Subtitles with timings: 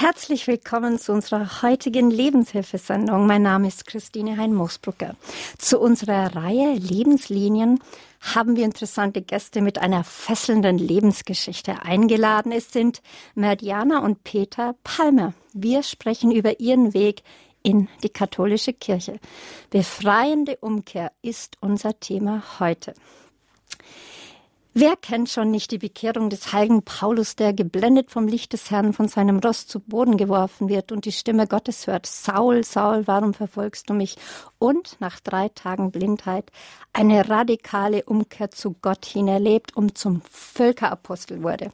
[0.00, 3.26] Herzlich willkommen zu unserer heutigen Lebenshilfesendung.
[3.26, 5.14] Mein Name ist Christine Hein-Moosbrucker.
[5.58, 7.80] Zu unserer Reihe Lebenslinien
[8.22, 12.50] haben wir interessante Gäste mit einer fesselnden Lebensgeschichte eingeladen.
[12.50, 13.02] Es sind
[13.34, 15.34] Merdiana und Peter Palmer.
[15.52, 17.22] Wir sprechen über ihren Weg
[17.62, 19.20] in die katholische Kirche.
[19.68, 22.94] Befreiende Umkehr ist unser Thema heute.
[24.72, 28.92] Wer kennt schon nicht die Bekehrung des heiligen Paulus, der geblendet vom Licht des Herrn
[28.92, 33.34] von seinem Ross zu Boden geworfen wird und die Stimme Gottes hört, Saul, Saul, warum
[33.34, 34.16] verfolgst du mich?
[34.60, 36.52] Und nach drei Tagen Blindheit
[36.92, 41.72] eine radikale Umkehr zu Gott hin erlebt und zum Völkerapostel wurde.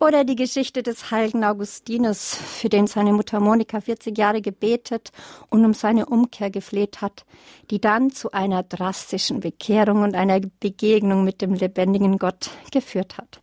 [0.00, 5.12] Oder die Geschichte des heiligen Augustinus, für den seine Mutter Monika 40 Jahre gebetet
[5.48, 7.24] und um seine Umkehr gefleht hat,
[7.70, 12.31] die dann zu einer drastischen Bekehrung und einer Begegnung mit dem lebendigen Gott
[12.70, 13.40] geführt hat.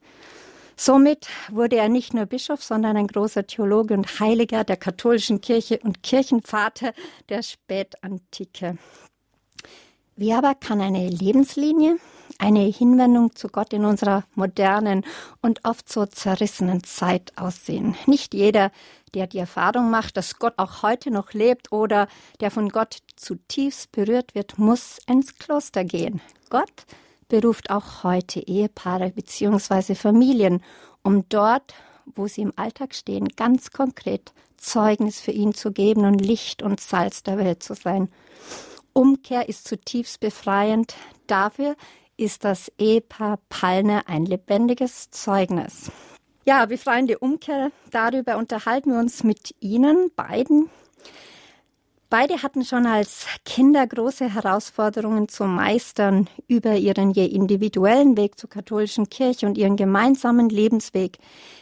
[0.75, 5.79] Somit wurde er nicht nur Bischof, sondern ein großer Theologe und Heiliger der katholischen Kirche
[5.83, 6.93] und Kirchenvater
[7.27, 8.77] der Spätantike.
[10.15, 11.97] Wie aber kann eine Lebenslinie,
[12.37, 15.05] eine Hinwendung zu Gott in unserer modernen
[15.41, 17.95] und oft so zerrissenen Zeit aussehen?
[18.05, 18.71] Nicht jeder,
[19.13, 22.07] der die Erfahrung macht, dass Gott auch heute noch lebt oder
[22.39, 26.21] der von Gott zutiefst berührt wird, muss ins Kloster gehen.
[26.49, 26.85] Gott
[27.29, 29.95] beruft auch heute Ehepaare bzw.
[29.95, 30.61] Familien,
[31.03, 31.73] um dort,
[32.05, 36.81] wo sie im Alltag stehen, ganz konkret Zeugnis für ihn zu geben und Licht und
[36.81, 38.09] Salz der Welt zu sein.
[38.91, 40.95] Umkehr ist zutiefst befreiend.
[41.27, 41.75] Dafür
[42.17, 45.89] ist das Ehepaar Palne ein lebendiges Zeugnis.
[46.45, 50.69] Ja, befreiende Umkehr, darüber unterhalten wir uns mit Ihnen beiden.
[52.09, 58.49] Beide hatten schon als Kinder große Herausforderungen zu meistern über ihren je individuellen Weg zur
[58.49, 61.19] katholischen Kirche und ihren gemeinsamen Lebensweg.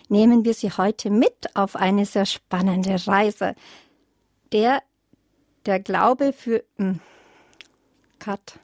[0.08, 3.56] Nehmen wir sie heute mit auf eine sehr spannende Reise.
[4.54, 4.82] Der,
[5.66, 7.02] der Glaube für, hm,
[8.20, 8.58] Cut.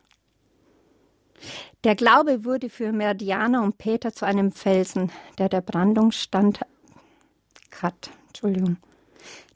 [1.84, 6.62] Der Glaube wurde für Merdianer und Peter zu einem Felsen, der der Brandung stand.
[7.72, 8.78] Cut, Entschuldigung.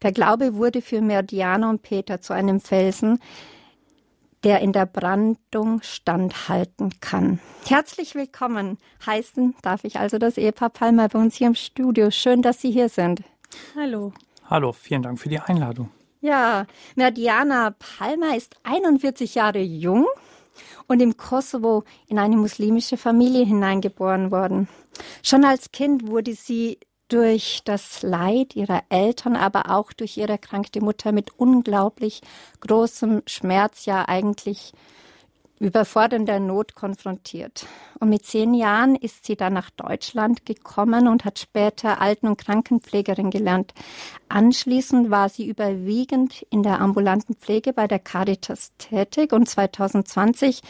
[0.01, 3.19] Der Glaube wurde für Merdianer und Peter zu einem Felsen,
[4.43, 7.39] der in der Brandung standhalten kann.
[7.65, 12.11] Herzlich willkommen heißen darf ich also das Ehepaar Palmer bei uns hier im Studio.
[12.11, 13.23] Schön, dass Sie hier sind.
[13.75, 14.13] Hallo.
[14.45, 15.89] Hallo, vielen Dank für die Einladung.
[16.21, 16.65] Ja,
[16.95, 20.05] Merdiana Palmer ist 41 Jahre jung
[20.87, 24.67] und im Kosovo in eine muslimische Familie hineingeboren worden.
[25.23, 30.81] Schon als Kind wurde sie durch das Leid ihrer Eltern, aber auch durch ihre erkrankte
[30.81, 32.21] Mutter mit unglaublich
[32.61, 34.73] großem Schmerz, ja eigentlich
[35.59, 37.65] überfordernder Not konfrontiert.
[37.99, 42.37] Und mit zehn Jahren ist sie dann nach Deutschland gekommen und hat später Alten- und
[42.37, 43.73] Krankenpflegerin gelernt.
[44.29, 50.61] Anschließend war sie überwiegend in der ambulanten Pflege bei der Caritas tätig und 2020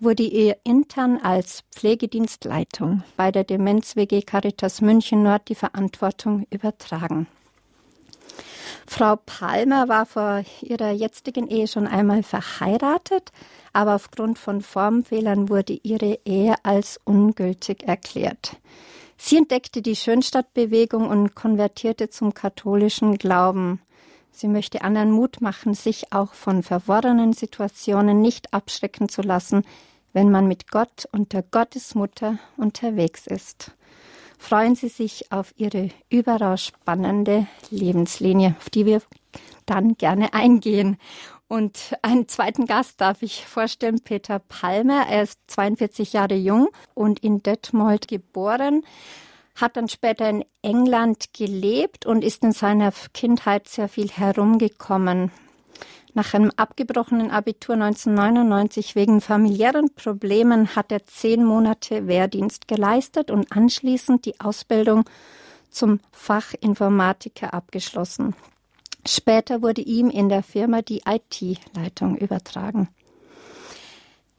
[0.00, 7.26] wurde ihr intern als Pflegedienstleitung bei der Demenz-WG Caritas München Nord die Verantwortung übertragen.
[8.86, 13.32] Frau Palmer war vor ihrer jetzigen Ehe schon einmal verheiratet,
[13.72, 18.56] aber aufgrund von Formfehlern wurde ihre Ehe als ungültig erklärt.
[19.18, 23.80] Sie entdeckte die Schönstadtbewegung und konvertierte zum katholischen Glauben.
[24.30, 29.64] Sie möchte anderen Mut machen, sich auch von verworrenen Situationen nicht abschrecken zu lassen,
[30.12, 33.72] wenn man mit Gott und der Gottesmutter unterwegs ist.
[34.38, 39.02] Freuen Sie sich auf Ihre überaus spannende Lebenslinie, auf die wir
[39.64, 40.98] dann gerne eingehen.
[41.48, 45.06] Und einen zweiten Gast darf ich vorstellen, Peter Palmer.
[45.08, 48.82] Er ist 42 Jahre jung und in Detmold geboren,
[49.54, 55.30] hat dann später in England gelebt und ist in seiner Kindheit sehr viel herumgekommen.
[56.16, 63.52] Nach einem abgebrochenen Abitur 1999 wegen familiären Problemen hat er zehn Monate Wehrdienst geleistet und
[63.52, 65.04] anschließend die Ausbildung
[65.68, 68.34] zum Fachinformatiker abgeschlossen.
[69.06, 72.88] Später wurde ihm in der Firma die IT-Leitung übertragen.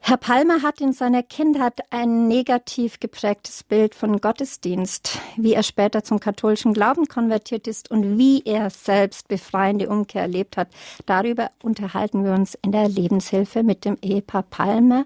[0.00, 6.02] Herr Palmer hat in seiner Kindheit ein negativ geprägtes Bild von Gottesdienst, wie er später
[6.02, 10.68] zum katholischen Glauben konvertiert ist und wie er selbst befreiende Umkehr erlebt hat.
[11.04, 15.04] Darüber unterhalten wir uns in der Lebenshilfe mit dem Ehepaar Palmer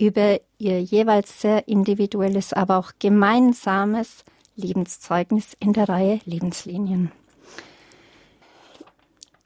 [0.00, 4.24] über ihr jeweils sehr individuelles, aber auch gemeinsames
[4.56, 7.12] Lebenszeugnis in der Reihe Lebenslinien.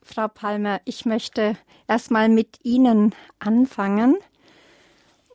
[0.01, 1.57] Frau Palmer, ich möchte
[1.87, 4.15] erstmal mit Ihnen anfangen.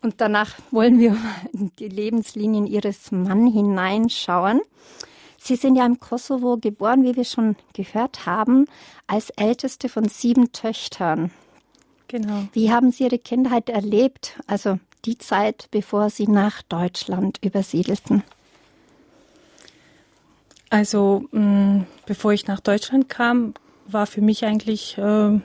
[0.03, 1.17] Und danach wollen wir
[1.53, 4.63] in die Lebenslinien Ihres Mann hineinschauen.
[5.39, 8.67] Sie sind ja im Kosovo geboren, wie wir schon gehört haben,
[9.07, 11.31] als älteste von sieben Töchtern.
[12.09, 12.45] Genau.
[12.53, 18.23] Wie haben Sie Ihre Kindheit erlebt, also die Zeit, bevor Sie nach Deutschland übersiedelten?
[20.69, 23.55] Also, mh, mm, bevor ich nach Deutschland kam,
[23.87, 25.41] war für mich eigentlich, äh,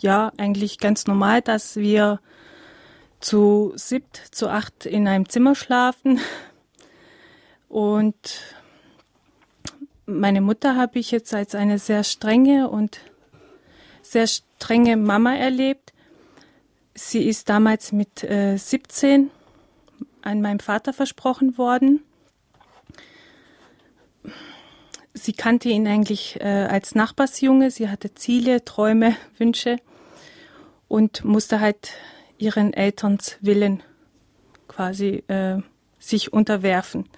[0.00, 2.20] ja, eigentlich ganz normal, dass wir
[3.22, 6.20] zu siebt, zu acht in einem Zimmer schlafen.
[7.68, 8.42] Und
[10.06, 12.98] meine Mutter habe ich jetzt als eine sehr strenge und
[14.02, 15.92] sehr strenge Mama erlebt.
[16.94, 19.30] Sie ist damals mit äh, 17
[20.20, 22.02] an meinem Vater versprochen worden
[25.14, 27.70] sie kannte ihn eigentlich äh, als Nachbarsjunge.
[27.70, 29.76] Sie hatte Ziele, Träume, Wünsche
[30.88, 31.92] und musste halt
[32.42, 33.82] ihren Elterns Willen
[34.68, 35.58] quasi äh,
[35.98, 37.08] sich unterwerfen.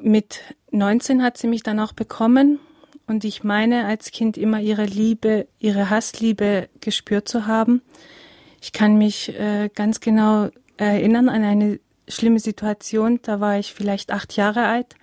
[0.00, 0.40] Mit
[0.70, 2.58] 19 hat sie mich dann auch bekommen
[3.06, 7.82] und ich meine als Kind immer ihre Liebe, ihre Hassliebe gespürt zu haben.
[8.60, 14.12] Ich kann mich äh, ganz genau erinnern an eine schlimme Situation, da war ich vielleicht
[14.12, 14.96] acht Jahre alt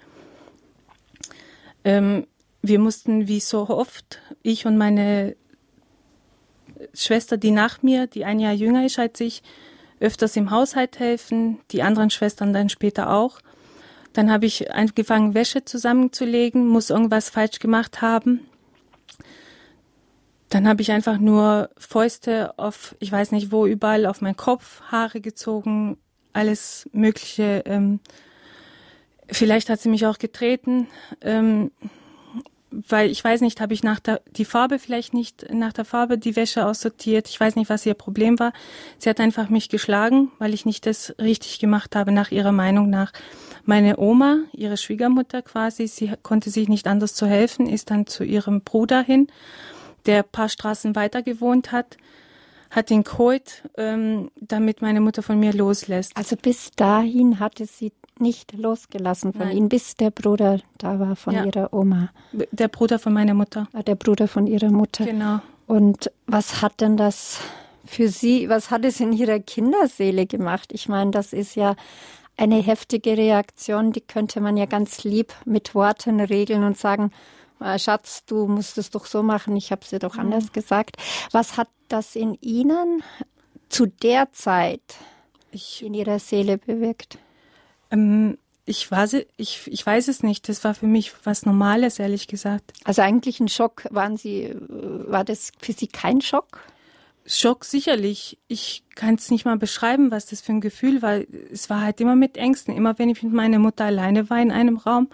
[1.83, 2.27] ähm,
[2.61, 5.35] wir mussten wie so oft, ich und meine
[6.93, 9.43] Schwester, die nach mir, die ein Jahr jünger ist als ich,
[9.99, 13.39] öfters im Haushalt helfen, die anderen Schwestern dann später auch.
[14.11, 18.41] Dann habe ich angefangen, Wäsche zusammenzulegen, muss irgendwas falsch gemacht haben.
[20.49, 24.81] Dann habe ich einfach nur Fäuste auf, ich weiß nicht wo, überall auf meinen Kopf,
[24.83, 25.97] Haare gezogen,
[26.31, 27.99] alles Mögliche ähm,
[29.33, 30.87] Vielleicht hat sie mich auch getreten,
[31.21, 31.71] ähm,
[32.87, 36.17] weil ich weiß nicht, habe ich nach der die Farbe vielleicht nicht nach der Farbe
[36.17, 37.27] die Wäsche aussortiert.
[37.29, 38.53] Ich weiß nicht, was ihr Problem war.
[38.97, 42.89] Sie hat einfach mich geschlagen, weil ich nicht das richtig gemacht habe nach ihrer Meinung
[42.89, 43.11] nach.
[43.65, 48.23] Meine Oma, ihre Schwiegermutter quasi, sie konnte sich nicht anders zu helfen, ist dann zu
[48.23, 49.27] ihrem Bruder hin,
[50.05, 51.97] der paar Straßen weiter gewohnt hat
[52.73, 56.17] hat ihn geholt, ähm, damit meine Mutter von mir loslässt.
[56.17, 59.57] Also bis dahin hatte sie nicht losgelassen von Nein.
[59.57, 61.45] ihnen, bis der Bruder da war von ja.
[61.45, 62.09] ihrer Oma.
[62.31, 63.67] Der Bruder von meiner Mutter.
[63.73, 65.05] Ah, der Bruder von ihrer Mutter.
[65.05, 65.39] Genau.
[65.67, 67.39] Und was hat denn das
[67.85, 70.71] für Sie, was hat es in Ihrer Kinderseele gemacht?
[70.73, 71.75] Ich meine, das ist ja
[72.37, 77.11] eine heftige Reaktion, die könnte man ja ganz lieb mit Worten regeln und sagen,
[77.59, 80.21] ah, Schatz, du musst es doch so machen, ich habe es dir doch mhm.
[80.21, 80.97] anders gesagt.
[81.31, 83.03] Was hat das in Ihnen
[83.69, 84.81] zu der Zeit
[85.51, 87.19] ich, in Ihrer Seele bewirkt?
[87.93, 90.49] Ähm, ich, weiß, ich, ich weiß es nicht.
[90.49, 92.73] Das war für mich was Normales, ehrlich gesagt.
[92.83, 93.85] Also eigentlich ein Schock.
[93.91, 96.61] Waren Sie, war das für Sie kein Schock?
[97.25, 98.37] Schock sicherlich.
[98.47, 101.21] Ich kann es nicht mal beschreiben, was das für ein Gefühl war.
[101.51, 102.75] Es war halt immer mit Ängsten.
[102.75, 105.09] Immer wenn ich mit meiner Mutter alleine war in einem Raum,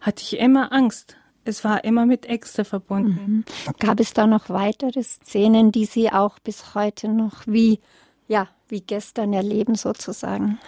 [0.00, 1.16] hatte ich immer Angst.
[1.44, 3.44] Es war immer mit Ängste verbunden.
[3.66, 3.74] Mhm.
[3.80, 7.80] Gab es da noch weitere Szenen, die Sie auch bis heute noch wie,
[8.28, 10.60] ja, wie gestern erleben sozusagen?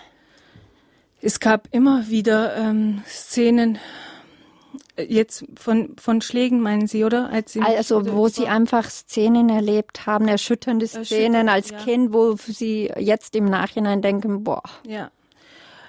[1.24, 3.78] Es gab immer wieder ähm, Szenen,
[4.96, 7.30] äh, jetzt von, von Schlägen meinen Sie, oder?
[7.30, 11.78] Als Sie also wo Sie einfach Szenen erlebt haben, erschütternde Szenen als ja.
[11.78, 14.62] Kind, wo Sie jetzt im Nachhinein denken, boah.
[14.86, 15.10] Ja.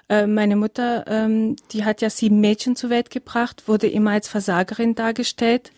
[0.07, 4.29] Äh, meine Mutter, ähm, die hat ja sieben Mädchen zur Welt gebracht, wurde immer als
[4.29, 5.73] Versagerin dargestellt.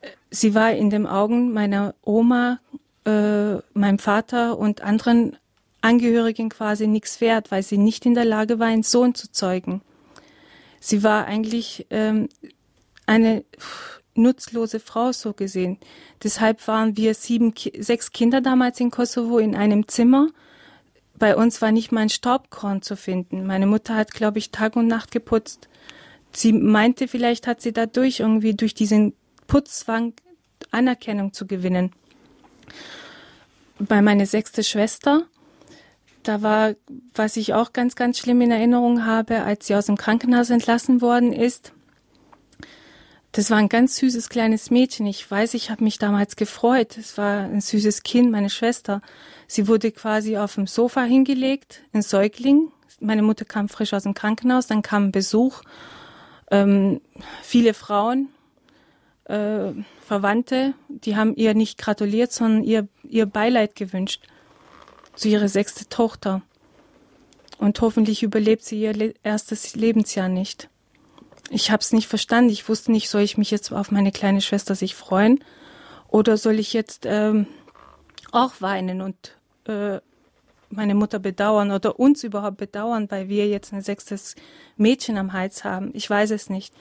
[0.00, 2.60] Äh, sie war in den Augen meiner Oma,
[3.04, 5.36] äh, meinem Vater und anderen
[5.84, 9.82] Angehörigen quasi nichts wert, weil sie nicht in der Lage war, einen Sohn zu zeugen.
[10.80, 12.28] Sie war eigentlich ähm,
[13.06, 13.44] eine
[14.14, 15.78] nutzlose Frau so gesehen.
[16.22, 20.28] Deshalb waren wir sieben, sechs Kinder damals in Kosovo in einem Zimmer.
[21.18, 23.46] Bei uns war nicht mal ein Staubkorn zu finden.
[23.46, 25.68] Meine Mutter hat, glaube ich, Tag und Nacht geputzt.
[26.32, 29.14] Sie meinte, vielleicht hat sie dadurch irgendwie durch diesen
[29.46, 30.14] Putzwang
[30.70, 31.92] Anerkennung zu gewinnen.
[33.78, 35.26] Bei meiner sechste Schwester
[36.24, 36.74] da war,
[37.14, 41.00] was ich auch ganz, ganz schlimm in Erinnerung habe, als sie aus dem Krankenhaus entlassen
[41.00, 41.72] worden ist.
[43.32, 45.06] Das war ein ganz süßes kleines Mädchen.
[45.06, 46.96] Ich weiß, ich habe mich damals gefreut.
[46.96, 49.02] Es war ein süßes Kind, meine Schwester.
[49.48, 52.70] Sie wurde quasi auf dem Sofa hingelegt, ein Säugling.
[53.00, 55.62] Meine Mutter kam frisch aus dem Krankenhaus, dann kam Besuch.
[56.50, 57.00] Ähm,
[57.42, 58.28] viele Frauen,
[59.24, 64.22] äh, Verwandte, die haben ihr nicht gratuliert, sondern ihr, ihr Beileid gewünscht
[65.14, 66.42] zu ihrer sechste Tochter.
[67.58, 70.68] Und hoffentlich überlebt sie ihr erstes Lebensjahr nicht.
[71.50, 72.50] Ich habe es nicht verstanden.
[72.50, 75.42] Ich wusste nicht, soll ich mich jetzt auf meine kleine Schwester sich freuen
[76.08, 77.46] oder soll ich jetzt ähm,
[78.32, 80.00] auch weinen und äh,
[80.70, 84.34] meine Mutter bedauern oder uns überhaupt bedauern, weil wir jetzt ein sechstes
[84.76, 85.90] Mädchen am Hals haben.
[85.94, 86.74] Ich weiß es nicht.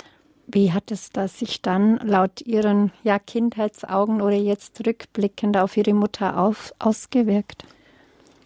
[0.47, 5.93] Wie hat es das sich dann laut Ihren ja, Kindheitsaugen oder jetzt rückblickend auf Ihre
[5.93, 7.63] Mutter auf, ausgewirkt?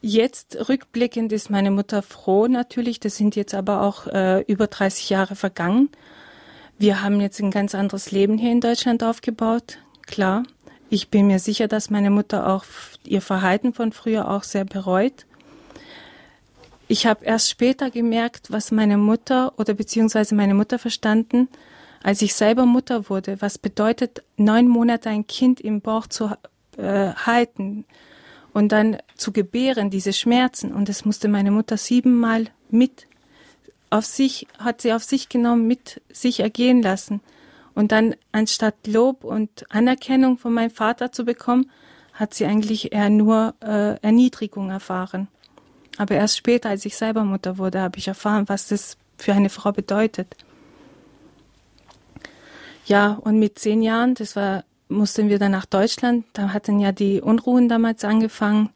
[0.02, 3.00] Jetzt rückblickend ist meine Mutter froh natürlich.
[3.00, 5.90] Das sind jetzt aber auch äh, über 30 Jahre vergangen.
[6.78, 10.44] Wir haben jetzt ein ganz anderes Leben hier in Deutschland aufgebaut, klar.
[10.90, 12.64] Ich bin mir sicher, dass meine Mutter auch
[13.04, 15.26] ihr Verhalten von früher auch sehr bereut.
[16.88, 21.50] Ich habe erst später gemerkt, was meine Mutter oder beziehungsweise meine Mutter verstanden,
[22.04, 23.42] als ich selber Mutter wurde.
[23.42, 26.30] Was bedeutet, neun Monate ein Kind im Bauch zu
[26.78, 27.86] äh, halten
[28.58, 30.74] und dann zu gebären, diese Schmerzen.
[30.74, 33.06] Und das musste meine Mutter siebenmal mit
[33.92, 37.22] auf sich, hat sie auf sich genommen, mit sich ergehen lassen.
[37.76, 41.70] Und dann anstatt Lob und Anerkennung von meinem Vater zu bekommen,
[42.14, 45.28] hat sie eigentlich eher nur äh, Erniedrigung erfahren.
[46.00, 49.50] Aber erst später, als ich selber Mutter wurde, habe ich erfahren, was das für eine
[49.50, 50.36] Frau bedeutet.
[52.88, 56.26] Ja, und mit zehn Jahren, das war, mussten wir dann nach Deutschland.
[56.34, 58.70] Da hatten ja die Unruhen damals angefangen.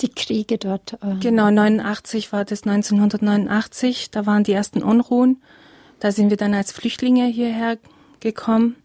[0.00, 0.94] Die Kriege dort.
[1.02, 4.10] Äh genau, 89 war das 1989.
[4.10, 5.40] Da waren die ersten Unruhen.
[6.00, 7.78] Da sind wir dann als Flüchtlinge hierher
[8.20, 8.76] gekommen.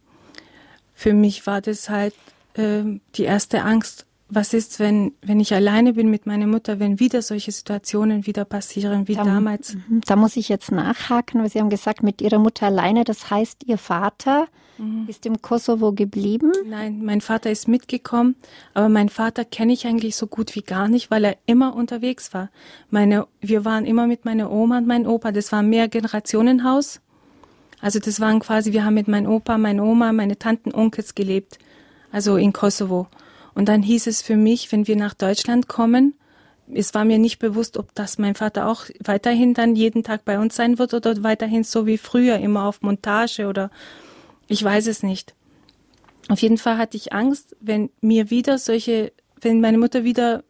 [0.94, 2.14] Für mich war das halt
[2.56, 2.84] äh,
[3.16, 4.06] die erste Angst.
[4.30, 8.44] Was ist, wenn, wenn ich alleine bin mit meiner Mutter, wenn wieder solche Situationen wieder
[8.44, 9.76] passieren wie da, damals?
[9.76, 10.02] Mhm.
[10.06, 13.64] Da muss ich jetzt nachhaken, weil Sie haben gesagt, mit Ihrer Mutter alleine, das heißt,
[13.66, 14.48] Ihr Vater
[14.78, 15.06] mhm.
[15.08, 16.52] ist im Kosovo geblieben?
[16.66, 18.36] Nein, mein Vater ist mitgekommen,
[18.74, 22.34] aber mein Vater kenne ich eigentlich so gut wie gar nicht, weil er immer unterwegs
[22.34, 22.50] war.
[22.90, 27.02] Meine, wir waren immer mit meiner Oma und meinem Opa, das war ein Mehrgenerationenhaus.
[27.80, 31.60] Also das waren quasi, wir haben mit meinem Opa, meiner Oma, meine Tanten, Onkels gelebt,
[32.12, 33.08] also in Kosovo.
[33.54, 36.14] Und dann hieß es für mich, wenn wir nach Deutschland kommen,
[36.74, 40.38] es war mir nicht bewusst, ob das mein Vater auch weiterhin dann jeden Tag bei
[40.40, 43.72] uns sein wird oder weiterhin so wie früher immer auf Montage oder
[44.48, 45.36] ich weiß es nicht.
[46.30, 50.44] Auf jeden Fall hatte ich Angst, wenn mir wieder solche, wenn meine Mutter wieder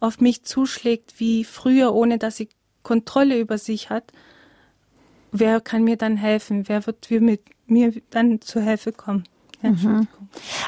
[0.00, 2.48] auf mich zuschlägt wie früher, ohne dass sie
[2.82, 4.12] Kontrolle über sich hat,
[5.30, 6.68] wer kann mir dann helfen?
[6.68, 7.08] Wer wird
[7.66, 9.24] mir dann zur Hilfe kommen?
[9.62, 10.08] Mhm.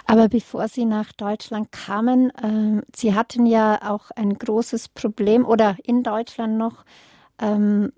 [0.07, 5.77] Aber bevor Sie nach Deutschland kamen, äh, Sie hatten ja auch ein großes Problem oder
[5.83, 6.85] in Deutschland noch,
[7.41, 7.93] ähm,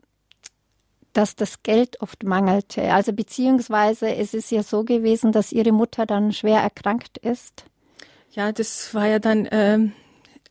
[1.17, 2.93] dass das Geld oft mangelte.
[2.93, 7.65] Also beziehungsweise es ist ja so gewesen, dass Ihre Mutter dann schwer erkrankt ist.
[8.33, 9.79] Ja, das war ja dann, äh,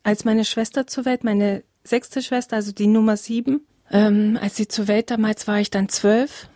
[0.03, 4.67] als meine Schwester zur Welt, meine sechste Schwester, also die Nummer sieben, ähm, als sie
[4.67, 6.50] zur Welt damals war ich dann zwölf.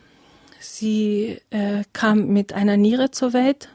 [0.59, 3.69] Sie äh, kam mit einer Niere zur Welt,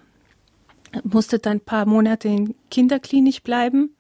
[1.05, 3.95] musste dann ein paar Monate in Kinderklinik bleiben.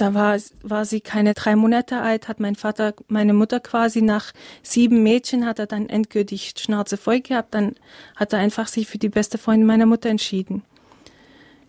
[0.00, 4.32] Da war, war sie keine drei Monate alt, hat mein Vater, meine Mutter quasi nach
[4.62, 7.52] sieben Mädchen hat er dann endgültig Schnauze voll gehabt.
[7.52, 7.74] Dann
[8.16, 10.62] hat er einfach sich für die beste Freundin meiner Mutter entschieden.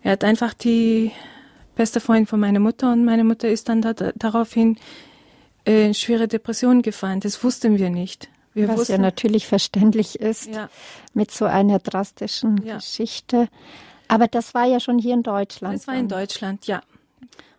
[0.02, 1.12] Er hat einfach die
[1.76, 4.78] beste Freundin von meiner Mutter und meine Mutter ist dann da, daraufhin
[5.66, 7.20] äh, schwere Depressionen gefallen.
[7.20, 8.30] Das wussten wir nicht.
[8.54, 10.70] Wir Was wussten, ja natürlich verständlich ist ja.
[11.12, 12.76] mit so einer drastischen ja.
[12.76, 13.48] Geschichte.
[14.08, 15.74] Aber das war ja schon hier in Deutschland.
[15.74, 16.82] Das war in Deutschland, ja.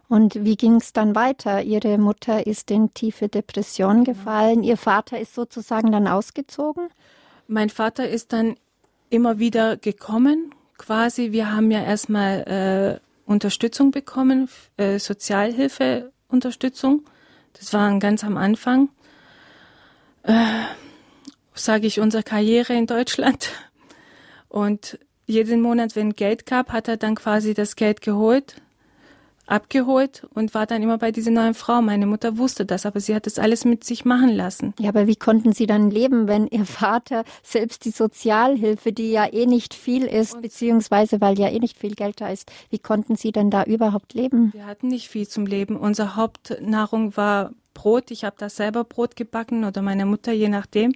[0.07, 1.63] Und wie ging es dann weiter?
[1.63, 4.17] Ihre Mutter ist in tiefe Depression genau.
[4.17, 4.63] gefallen.
[4.63, 6.89] Ihr Vater ist sozusagen dann ausgezogen?
[7.47, 8.55] Mein Vater ist dann
[9.09, 10.53] immer wieder gekommen.
[10.77, 17.03] Quasi, wir haben ja erstmal äh, Unterstützung bekommen, äh, Sozialhilfeunterstützung.
[17.53, 18.89] Das war ganz am Anfang,
[20.23, 20.33] äh,
[21.53, 23.49] sage ich, unserer Karriere in Deutschland.
[24.49, 28.62] Und jeden Monat, wenn Geld gab, hat er dann quasi das Geld geholt
[29.45, 31.81] abgeholt und war dann immer bei dieser neuen Frau.
[31.81, 34.73] Meine Mutter wusste das, aber sie hat das alles mit sich machen lassen.
[34.79, 39.31] Ja, aber wie konnten Sie dann leben, wenn Ihr Vater selbst die Sozialhilfe, die ja
[39.31, 42.79] eh nicht viel ist, und beziehungsweise weil ja eh nicht viel Geld da ist, wie
[42.79, 44.53] konnten Sie denn da überhaupt leben?
[44.53, 45.75] Wir hatten nicht viel zum Leben.
[45.75, 48.11] Unsere Hauptnahrung war Brot.
[48.11, 50.93] Ich habe da selber Brot gebacken oder meine Mutter, je nachdem.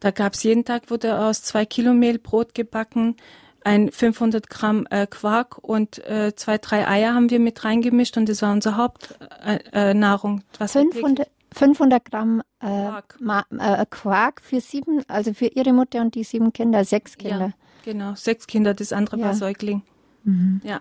[0.00, 3.16] Da gab es jeden Tag, wurde aus zwei Kilo Mehl Brot gebacken
[3.64, 8.28] ein 500 Gramm äh, Quark und äh, zwei, drei Eier haben wir mit reingemischt und
[8.28, 10.42] das war unsere Hauptnahrung.
[10.58, 13.46] Äh, 500, 500 Gramm äh, Quark.
[13.58, 17.46] Äh, Quark für sieben, also für ihre Mutter und die sieben Kinder, sechs Kinder.
[17.46, 17.52] Ja,
[17.84, 19.26] genau, sechs Kinder, das andere ja.
[19.26, 19.82] war Säugling.
[20.24, 20.60] Mhm.
[20.64, 20.80] Ja.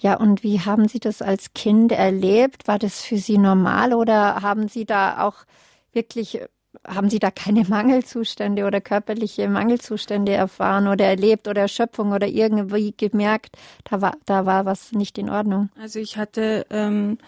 [0.00, 2.68] Ja, und wie haben Sie das als Kind erlebt?
[2.68, 5.44] War das für Sie normal oder haben Sie da auch
[5.92, 6.40] wirklich
[6.86, 12.94] haben Sie da keine Mangelzustände oder körperliche Mangelzustände erfahren oder erlebt oder Erschöpfung oder irgendwie
[12.96, 15.70] gemerkt, da war, da war was nicht in Ordnung?
[15.80, 17.18] Also ich hatte, ähm,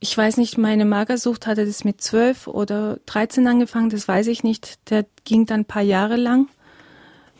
[0.00, 4.44] ich weiß nicht, meine Magersucht hatte das mit zwölf oder dreizehn angefangen, das weiß ich
[4.44, 4.90] nicht.
[4.90, 6.48] Der ging dann ein paar Jahre lang.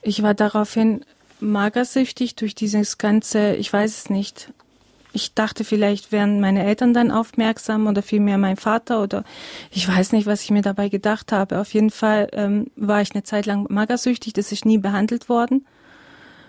[0.02, 1.04] Ich war daraufhin
[1.40, 4.52] magersüchtig durch dieses ganze, ich weiß es nicht.
[5.16, 9.22] Ich dachte, vielleicht wären meine Eltern dann aufmerksam oder vielmehr mein Vater oder
[9.70, 11.60] ich weiß nicht, was ich mir dabei gedacht habe.
[11.60, 15.66] Auf jeden Fall ähm, war ich eine Zeit lang magersüchtig, das ist nie behandelt worden.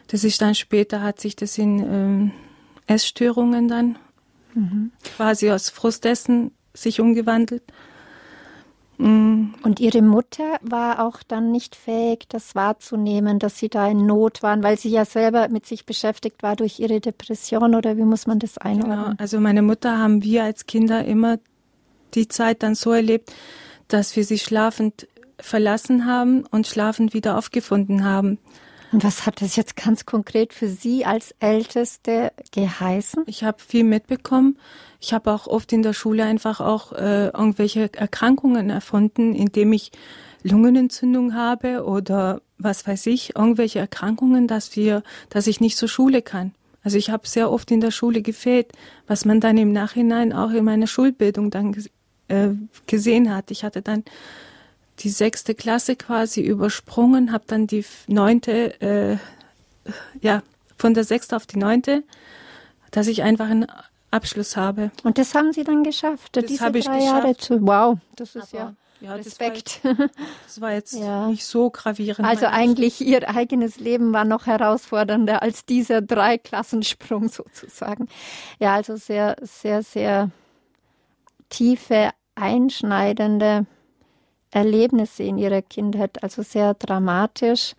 [0.07, 2.31] Das ist dann später, hat sich das in ähm,
[2.87, 3.97] Essstörungen dann
[4.55, 4.91] mhm.
[5.15, 7.61] quasi aus Frustessen sich umgewandelt.
[8.97, 14.41] Und Ihre Mutter war auch dann nicht fähig, das wahrzunehmen, dass Sie da in Not
[14.41, 18.25] waren, weil sie ja selber mit sich beschäftigt war durch ihre Depression oder wie muss
[18.25, 19.03] man das einordnen?
[19.03, 19.13] Genau.
[19.17, 21.39] Also meine Mutter haben wir als Kinder immer
[22.13, 23.33] die Zeit dann so erlebt,
[23.87, 25.07] dass wir sie schlafend
[25.39, 28.39] verlassen haben und schlafend wieder aufgefunden haben.
[28.91, 33.23] Und was hat das jetzt ganz konkret für Sie als Älteste geheißen?
[33.27, 34.57] Ich habe viel mitbekommen.
[35.01, 39.91] Ich habe auch oft in der Schule einfach auch äh, irgendwelche Erkrankungen erfunden, indem ich
[40.43, 46.21] Lungenentzündung habe oder was weiß ich, irgendwelche Erkrankungen, dass wir, dass ich nicht zur Schule
[46.21, 46.53] kann.
[46.83, 48.71] Also ich habe sehr oft in der Schule gefehlt,
[49.07, 51.75] was man dann im Nachhinein auch in meiner Schulbildung dann
[52.27, 52.49] äh,
[52.85, 53.49] gesehen hat.
[53.49, 54.03] Ich hatte dann
[54.99, 59.17] die sechste Klasse quasi übersprungen, habe dann die neunte, äh,
[60.21, 60.41] ja,
[60.77, 62.03] von der sechsten auf die neunte,
[62.91, 63.67] dass ich einfach einen
[64.11, 64.91] Abschluss habe.
[65.03, 67.23] Und das haben Sie dann geschafft, das diese habe ich drei geschafft.
[67.23, 67.61] Jahre zu.
[67.61, 69.81] Wow, das ist Aber, ja, ja Respekt.
[69.83, 70.09] Das war,
[70.45, 71.27] das war jetzt ja.
[71.27, 72.25] nicht so gravierend.
[72.25, 78.07] Also eigentlich Ihr eigenes Leben war noch herausfordernder als dieser Dreiklassensprung sozusagen.
[78.59, 80.31] Ja, also sehr, sehr, sehr
[81.49, 83.65] tiefe, einschneidende
[84.55, 87.75] Erlebnisse in ihrer Kindheit, also sehr dramatisch.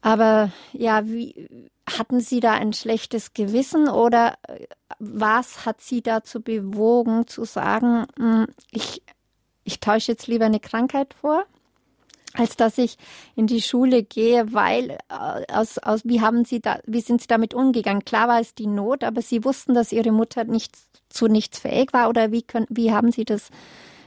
[0.00, 1.48] Aber ja, wie
[1.86, 4.66] hatten Sie da ein schlechtes Gewissen oder äh,
[4.98, 9.02] was hat Sie dazu bewogen zu sagen, hm, ich,
[9.64, 11.44] ich täusche jetzt lieber eine Krankheit vor?
[12.34, 12.96] als dass ich
[13.34, 17.26] in die Schule gehe, weil äh, aus, aus wie haben Sie da, wie sind Sie
[17.26, 18.06] damit umgegangen?
[18.06, 20.74] Klar war es die Not, aber Sie wussten, dass Ihre Mutter nicht
[21.10, 23.50] zu nichts fähig war oder wie können, wie haben Sie das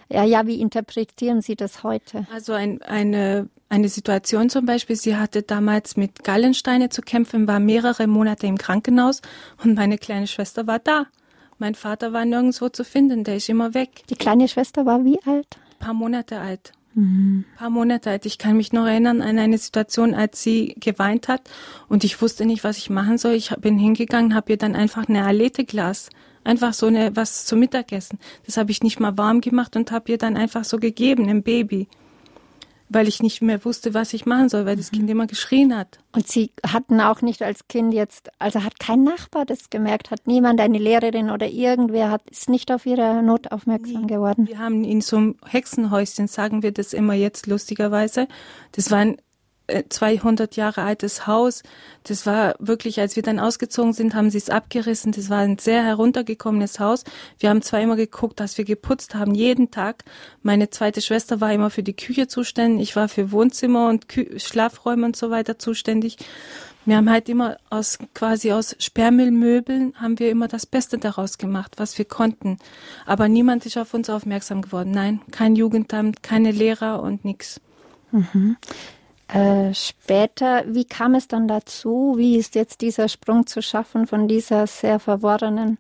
[0.10, 2.28] ja, ja, wie interpretieren Sie das heute?
[2.32, 7.60] Also ein, eine, eine Situation zum Beispiel, sie hatte damals mit Gallensteine zu kämpfen, war
[7.60, 9.22] mehrere Monate im Krankenhaus
[9.64, 11.08] und meine kleine Schwester war da.
[11.58, 14.04] Mein Vater war nirgendwo zu finden, der ist immer weg.
[14.10, 15.48] Die kleine Schwester war wie alt?
[15.80, 16.74] Ein paar Monate alt.
[16.94, 17.46] Mhm.
[17.54, 18.26] Ein paar Monate alt.
[18.26, 21.50] Ich kann mich noch erinnern an eine Situation, als sie geweint hat
[21.88, 23.34] und ich wusste nicht, was ich machen soll.
[23.34, 26.10] Ich bin hingegangen, habe ihr dann einfach eine Alete-Glas
[26.46, 28.20] Einfach so eine, was zum Mittagessen.
[28.46, 31.42] Das habe ich nicht mal warm gemacht und habe ihr dann einfach so gegeben, im
[31.44, 31.88] Baby.
[32.88, 35.98] Weil ich nicht mehr wusste, was ich machen soll, weil das Kind immer geschrien hat.
[36.12, 40.28] Und Sie hatten auch nicht als Kind jetzt, also hat kein Nachbar das gemerkt, hat
[40.28, 44.08] niemand, eine Lehrerin oder irgendwer hat, ist nicht auf Ihre Not aufmerksam nee.
[44.14, 44.48] geworden?
[44.48, 48.28] Wir haben in so einem Hexenhäuschen, sagen wir das immer jetzt lustigerweise,
[48.74, 49.18] das war ein
[49.90, 51.64] 200 äh, Jahre altes Haus.
[52.04, 55.12] Das war wirklich, als wir dann ausgezogen sind, haben sie es abgerissen.
[55.12, 57.04] Das war ein sehr heruntergekommenes Haus.
[57.40, 60.04] Wir haben zwar immer geguckt, dass wir geputzt haben, jeden Tag.
[60.44, 62.90] Meine zweite Schwester war immer für die Küche zuständig.
[62.90, 66.18] Ich war für Wohnzimmer und Kü Schlafräume und so weiter zuständig.
[66.86, 71.74] Wir haben halt immer aus, quasi aus Sperrmüllmöbeln haben wir immer das Beste daraus gemacht,
[71.78, 72.60] was wir konnten.
[73.08, 74.92] Aber niemand ist auf uns aufmerksam geworden.
[74.92, 77.60] Nein, kein Jugendamt, keine Lehrer und nichts.
[78.12, 78.58] Mhm.
[79.28, 82.16] Äh, später, wie kam es dann dazu?
[82.18, 85.80] Wie ist jetzt dieser Sprung zu schaffen von dieser sehr verworrenen,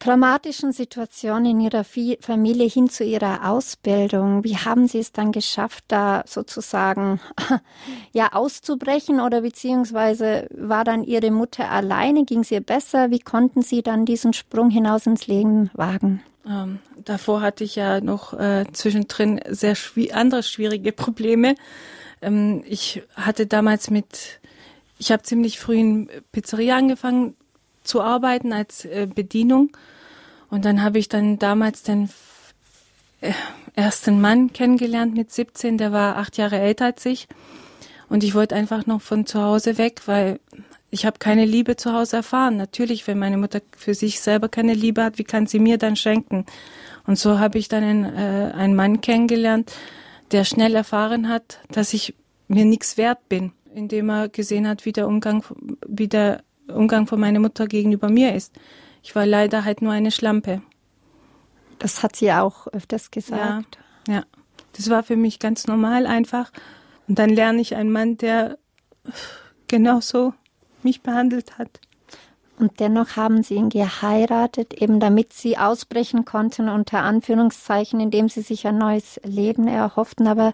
[0.00, 4.42] dramatischen Situation in Ihrer Familie hin zu Ihrer Ausbildung?
[4.42, 7.20] Wie haben Sie es dann geschafft, da sozusagen
[8.12, 12.24] ja auszubrechen oder beziehungsweise war dann Ihre Mutter alleine?
[12.24, 13.10] Ging es ihr besser?
[13.10, 16.22] Wie konnten Sie dann diesen Sprung hinaus ins Leben wagen?
[16.48, 21.54] Ähm, davor hatte ich ja noch äh, zwischendrin sehr schwi andere schwierige Probleme.
[22.22, 24.40] Ähm, ich hatte damals mit,
[24.98, 27.36] ich habe ziemlich früh in Pizzeria angefangen
[27.82, 29.70] zu arbeiten als äh, Bedienung.
[30.50, 32.08] Und dann habe ich dann damals den
[33.20, 33.32] äh,
[33.74, 37.28] ersten Mann kennengelernt mit 17, der war acht Jahre älter als ich.
[38.08, 40.40] Und ich wollte einfach noch von zu Hause weg, weil
[40.90, 42.56] ich habe keine Liebe zu Hause erfahren.
[42.56, 45.96] Natürlich, wenn meine Mutter für sich selber keine Liebe hat, wie kann sie mir dann
[45.96, 46.46] schenken?
[47.06, 49.72] Und so habe ich dann einen, äh, einen Mann kennengelernt,
[50.32, 52.14] der schnell erfahren hat, dass ich
[52.48, 55.44] mir nichts wert bin, indem er gesehen hat, wie der Umgang,
[55.86, 58.54] wie der Umgang von meiner Mutter gegenüber mir ist.
[59.02, 60.62] Ich war leider halt nur eine Schlampe.
[61.78, 63.78] Das hat sie auch öfters gesagt.
[64.06, 64.24] Ja, ja.
[64.72, 66.52] Das war für mich ganz normal einfach.
[67.06, 68.58] Und dann lerne ich einen Mann, der
[69.66, 70.34] genauso
[70.82, 71.80] mich behandelt hat.
[72.58, 78.40] Und dennoch haben sie ihn geheiratet, eben damit sie ausbrechen konnten, unter Anführungszeichen, indem sie
[78.40, 80.26] sich ein neues Leben erhofften.
[80.26, 80.52] Aber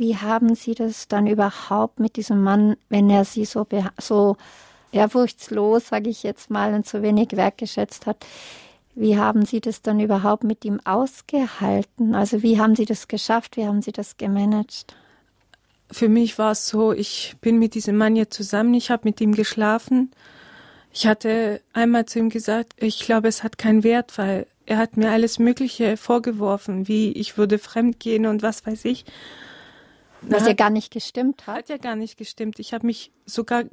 [0.00, 3.66] wie haben Sie das dann überhaupt mit diesem Mann, wenn er Sie so,
[3.98, 4.38] so
[4.92, 8.24] ehrfurchtslos, sage ich jetzt mal, und so wenig wertgeschätzt hat,
[8.94, 12.14] wie haben Sie das dann überhaupt mit ihm ausgehalten?
[12.14, 13.58] Also wie haben Sie das geschafft?
[13.58, 14.96] Wie haben Sie das gemanagt?
[15.90, 19.20] Für mich war es so, ich bin mit diesem Mann jetzt zusammen, ich habe mit
[19.20, 20.12] ihm geschlafen.
[20.92, 24.96] Ich hatte einmal zu ihm gesagt, ich glaube, es hat keinen Wert, weil er hat
[24.96, 29.04] mir alles Mögliche vorgeworfen, wie ich würde fremdgehen und was weiß ich.
[30.22, 31.56] Was ja gar nicht gestimmt hat.
[31.56, 32.58] Hat ja gar nicht gestimmt.
[32.58, 33.64] Ich habe mich sogar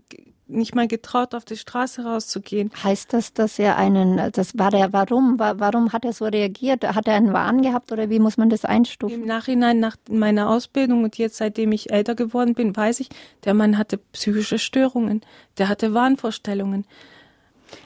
[0.47, 2.71] nicht mal getraut, auf die Straße rauszugehen.
[2.83, 6.83] Heißt das, dass er einen, das war der, warum, warum hat er so reagiert?
[6.83, 9.21] Hat er einen Wahn gehabt oder wie muss man das einstufen?
[9.21, 13.09] Im Nachhinein, nach meiner Ausbildung und jetzt, seitdem ich älter geworden bin, weiß ich,
[13.43, 15.21] der Mann hatte psychische Störungen,
[15.57, 16.85] der hatte Wahnvorstellungen.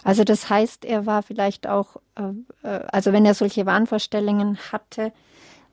[0.03, 5.11] Also das heißt, er war vielleicht auch, äh, äh, also wenn er solche Wahnvorstellungen hatte,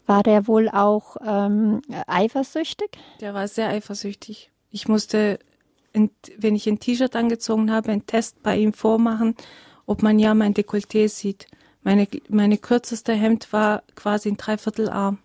[0.06, 2.90] war der wohl auch ähm, eifersüchtig?
[3.20, 4.50] Der war sehr eifersüchtig.
[4.70, 5.38] Ich musste,
[6.36, 9.34] wenn ich ein T-Shirt angezogen habe, einen Test bei ihm vormachen,
[9.86, 11.46] ob man ja mein Dekolleté sieht.
[11.82, 15.18] Meine, meine kürzeste Hemd war quasi ein Dreiviertelarm.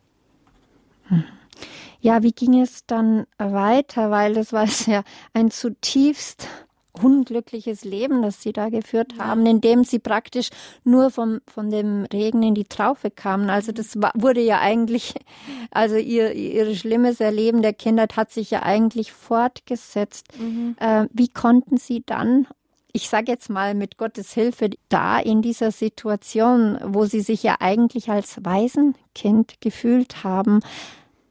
[1.99, 4.11] Ja, wie ging es dann weiter?
[4.11, 6.47] Weil das war ja ein zutiefst
[6.93, 10.49] unglückliches Leben, das sie da geführt haben, indem sie praktisch
[10.83, 13.49] nur vom, von dem Regen in die Traufe kamen.
[13.49, 15.15] Also das war, wurde ja eigentlich,
[15.71, 20.27] also ihr, ihr schlimmes Erleben der Kindheit hat sich ja eigentlich fortgesetzt.
[20.39, 20.75] Mhm.
[20.79, 22.47] Äh, wie konnten sie dann
[22.95, 27.55] ich sage jetzt mal mit Gottes Hilfe, da in dieser Situation, wo sie sich ja
[27.59, 30.59] eigentlich als Waisenkind gefühlt haben,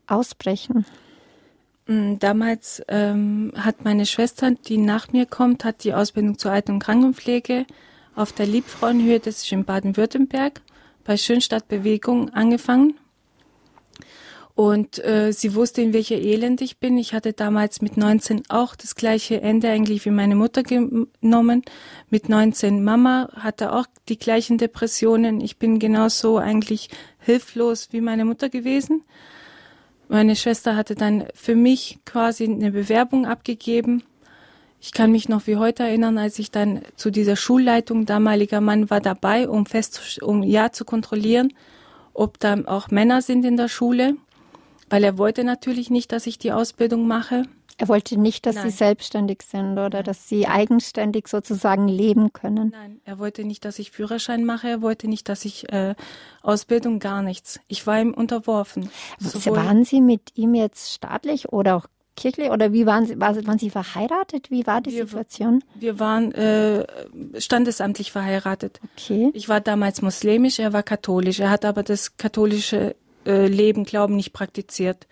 [0.09, 0.85] ausbrechen?
[1.93, 6.73] Mm, damals ähm, hat meine Schwester, die nach mir kommt, hat die Ausbildung zur Alten-
[6.73, 7.67] und Krankenpflege
[8.15, 10.61] auf der Liebfrauenhöhe, das ist in Baden-Württemberg,
[11.05, 12.95] bei Schönstadtbewegung angefangen.
[14.55, 16.99] Und äh, sie wusste, in welcher Elend ich bin.
[16.99, 21.63] Ich hatte damals mit 19 auch das gleiche Ende eigentlich wie meine Mutter genommen.
[22.11, 25.41] Mit 19 Mama hatte auch die gleichen Depressionen.
[25.41, 29.05] Ich bin genauso eigentlich hilflos wie meine Mutter gewesen.
[30.13, 34.03] Meine Schwester hatte dann für mich quasi eine Bewerbung abgegeben.
[34.79, 38.91] Ich kann mich noch wie heute erinnern, als ich dann zu dieser Schulleitung, damaliger Mann
[38.91, 41.55] war dabei, um fest, um ja zu kontrollieren,
[42.13, 44.17] ob da auch Männer sind in der Schule,
[44.91, 47.45] weil er wollte natürlich nicht, dass ich die Ausbildung mache.
[47.79, 48.71] Er wollte nicht, dass Nein.
[48.71, 50.05] Sie selbstständig sind oder Nein.
[50.05, 52.71] dass Sie eigenständig sozusagen leben können.
[52.71, 54.69] Nein, er wollte nicht, dass ich Führerschein mache.
[54.69, 55.95] Er wollte nicht, dass ich äh,
[56.43, 57.61] Ausbildung gar nichts.
[57.69, 58.91] Ich war ihm unterworfen.
[59.19, 63.59] Sowohl waren Sie mit ihm jetzt staatlich oder auch kirchlich oder wie waren Sie, waren
[63.59, 64.51] Sie verheiratet?
[64.51, 65.65] Wie war die wir, Situation?
[65.75, 66.87] Wir waren äh,
[67.39, 68.81] standesamtlich verheiratet.
[68.97, 69.31] Okay.
[69.35, 71.41] Ich war damals muslimisch, er war katholisch.
[71.41, 72.95] Er hat aber das katholische
[73.27, 75.07] äh, Leben, Glauben nicht praktiziert.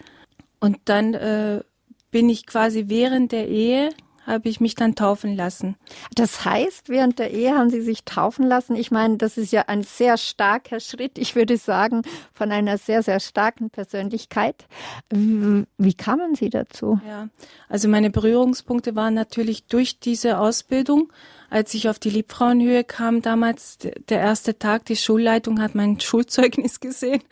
[0.61, 1.63] Und dann äh,
[2.11, 3.91] bin ich quasi während der Ehe
[4.27, 5.77] habe ich mich dann taufen lassen.
[6.15, 8.77] Das heißt, während der Ehe haben Sie sich taufen lassen.
[8.77, 13.03] Ich meine, das ist ja ein sehr starker Schritt, ich würde sagen, von einer sehr,
[13.03, 14.67] sehr starken Persönlichkeit.
[15.11, 17.01] Wie kamen Sie dazu?
[17.09, 17.29] Ja,
[17.69, 21.13] also meine Berührungspunkte waren natürlich durch diese Ausbildung
[21.51, 26.79] als ich auf die Liebfrauenhöhe kam, damals der erste Tag, die Schulleitung hat mein Schulzeugnis
[26.79, 27.23] gesehen,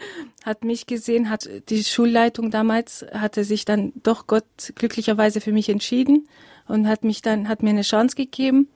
[0.45, 5.69] hat mich gesehen, hat die Schulleitung damals hatte sich dann doch Gott glücklicherweise für mich
[5.69, 6.29] entschieden
[6.67, 8.69] und hat mich dann hat mir eine Chance gegeben.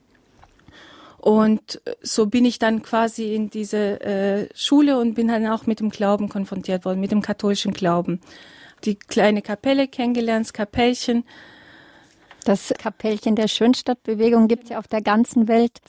[1.18, 5.78] Und so bin ich dann quasi in diese äh, Schule und bin dann auch mit
[5.78, 8.20] dem Glauben konfrontiert worden, mit dem katholischen Glauben.
[8.84, 11.24] Die kleine Kapelle kennengelernt, das Kapellchen,
[12.44, 15.80] das Kapellchen der Schönstadtbewegung gibt es ja auf der ganzen Welt.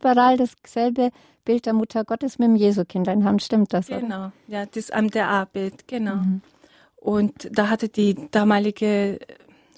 [0.00, 1.10] Überall dasselbe
[1.44, 3.42] Bild der Mutter Gottes mit dem Jesukind in Hand.
[3.42, 3.88] Stimmt das?
[3.88, 4.32] Genau, oder?
[4.48, 6.16] ja, das Amt der A-Bild, genau.
[6.16, 6.40] Mhm.
[6.96, 9.18] Und da hatte die damalige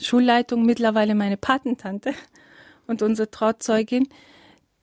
[0.01, 2.12] Schulleitung mittlerweile meine Patentante
[2.87, 4.09] und unsere Trauzeugin,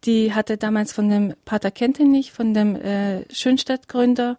[0.03, 4.37] die hatte damals von dem Pater Kentenich, von dem äh, Schönstadtgründer,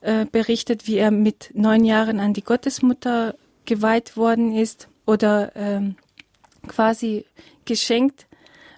[0.00, 3.34] äh, berichtet, wie er mit neun Jahren an die Gottesmutter
[3.66, 5.96] geweiht worden ist oder ähm,
[6.66, 7.24] quasi
[7.64, 8.26] geschenkt,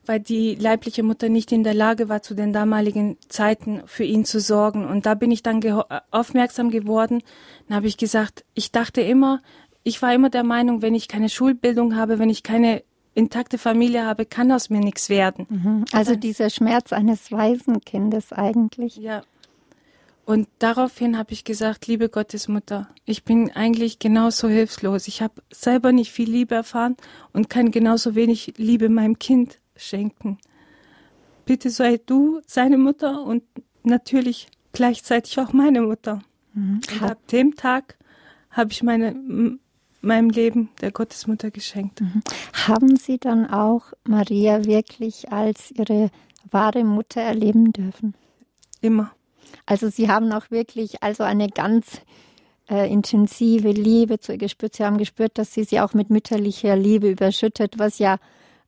[0.07, 4.25] weil die leibliche Mutter nicht in der Lage war, zu den damaligen Zeiten für ihn
[4.25, 4.87] zu sorgen.
[4.87, 7.23] Und da bin ich dann ge aufmerksam geworden.
[7.69, 9.41] Dann habe ich gesagt, ich dachte immer,
[9.83, 12.83] ich war immer der Meinung, wenn ich keine Schulbildung habe, wenn ich keine
[13.15, 15.47] intakte Familie habe, kann aus mir nichts werden.
[15.49, 15.85] Mhm.
[15.93, 18.97] Also dieser Schmerz eines Waisenkindes eigentlich.
[18.97, 19.23] Ja,
[20.27, 25.07] und daraufhin habe ich gesagt, liebe Gottesmutter, ich bin eigentlich genauso hilflos.
[25.07, 26.97] Ich habe selber nicht viel Liebe erfahren
[27.33, 30.39] und kann genauso wenig Liebe meinem Kind schenken.
[31.45, 33.45] bitte sei du seine Mutter und
[33.85, 36.21] natürlich gleichzeitig auch meine Mutter.
[36.55, 36.81] Mhm.
[36.93, 37.97] Und ab dem Tag
[38.51, 39.59] habe ich meine,
[40.01, 42.01] meinem Leben der Gottesmutter geschenkt.
[42.01, 42.23] Mhm.
[42.67, 46.11] Haben Sie dann auch Maria wirklich als Ihre
[46.51, 48.15] wahre Mutter erleben dürfen?
[48.81, 49.13] Immer.
[49.65, 52.01] Also Sie haben auch wirklich also eine ganz
[52.69, 54.77] äh, intensive Liebe zu ihr gespürt.
[54.77, 58.19] Sie haben gespürt, dass sie sie auch mit mütterlicher Liebe überschüttet, was ja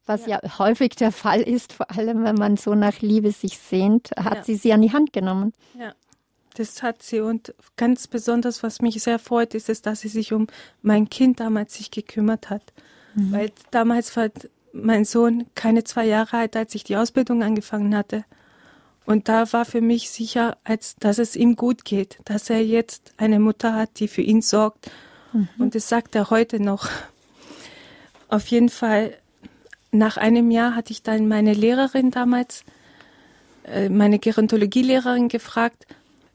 [0.06, 0.40] was ja.
[0.42, 4.36] ja häufig der Fall ist, vor allem wenn man so nach Liebe sich sehnt, hat
[4.36, 4.44] ja.
[4.44, 5.52] sie sie an die Hand genommen.
[5.78, 5.92] Ja,
[6.54, 10.32] das hat sie und ganz besonders, was mich sehr freut, ist es, dass sie sich
[10.32, 10.46] um
[10.82, 12.72] mein Kind damals sich gekümmert hat,
[13.14, 13.32] mhm.
[13.32, 14.30] weil damals war
[14.72, 18.24] mein Sohn keine zwei Jahre alt, als ich die Ausbildung angefangen hatte.
[19.08, 23.14] Und da war für mich sicher, als, dass es ihm gut geht, dass er jetzt
[23.16, 24.90] eine Mutter hat, die für ihn sorgt.
[25.32, 25.48] Mhm.
[25.56, 26.90] Und das sagt er heute noch.
[28.28, 29.16] Auf jeden Fall,
[29.92, 32.64] nach einem Jahr hatte ich dann meine Lehrerin damals,
[33.64, 35.86] äh, meine Gerontologielehrerin gefragt,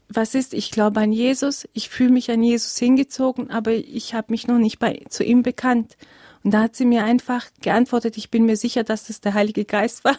[0.10, 4.32] was ist, ich glaube an Jesus, ich fühle mich an Jesus hingezogen, aber ich habe
[4.32, 5.96] mich noch nicht bei, zu ihm bekannt.
[6.44, 9.64] Und da hat sie mir einfach geantwortet, ich bin mir sicher, dass das der Heilige
[9.64, 10.18] Geist war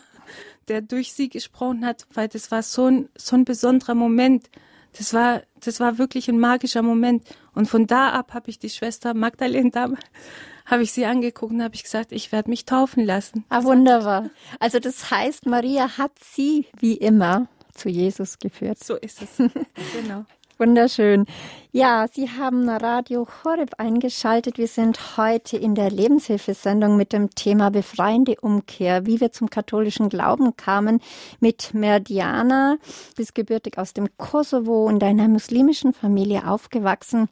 [0.68, 4.50] der durch sie gesprochen hat, weil das war so ein, so ein besonderer Moment.
[4.96, 7.24] Das war, das war wirklich ein magischer Moment.
[7.54, 9.88] Und von da ab habe ich die Schwester Magdalene da,
[10.66, 13.44] habe ich sie angeguckt und habe ich gesagt, ich werde mich taufen lassen.
[13.48, 14.30] Ah, wunderbar.
[14.60, 18.82] Also das heißt, Maria hat sie wie immer zu Jesus geführt.
[18.82, 19.36] So ist es.
[19.92, 20.24] genau.
[20.56, 21.26] Wunderschön.
[21.72, 24.56] Ja, Sie haben Radio Horeb eingeschaltet.
[24.56, 30.08] Wir sind heute in der Lebenshilfesendung mit dem Thema befreiende Umkehr, wie wir zum katholischen
[30.08, 31.00] Glauben kamen,
[31.40, 32.76] mit Merdiana,
[33.16, 37.28] bis gebürtig aus dem Kosovo und einer muslimischen Familie aufgewachsen.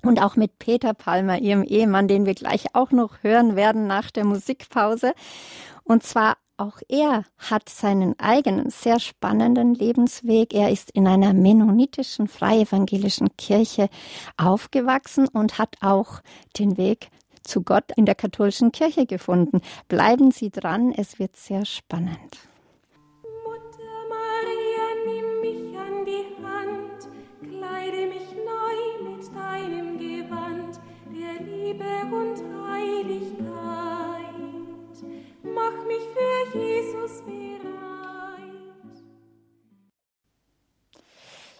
[0.00, 4.10] Und auch mit Peter Palmer, ihrem Ehemann, den wir gleich auch noch hören werden nach
[4.10, 5.12] der Musikpause.
[5.82, 10.54] Und zwar auch er hat seinen eigenen sehr spannenden Lebensweg.
[10.54, 13.88] Er ist in einer mennonitischen freievangelischen Kirche
[14.36, 16.20] aufgewachsen und hat auch
[16.58, 17.10] den Weg
[17.42, 19.60] zu Gott in der katholischen Kirche gefunden.
[19.88, 22.38] Bleiben Sie dran, es wird sehr spannend.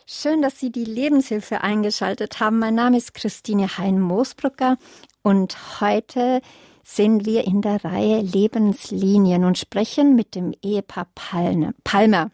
[0.06, 2.58] Schön, dass Sie die Lebenshilfe eingeschaltet haben.
[2.58, 4.76] Mein Name ist Christine Hein-Moosbrucker
[5.22, 6.42] und heute
[6.82, 12.30] sind wir in der Reihe Lebenslinien und sprechen mit dem Ehepaar Palmer.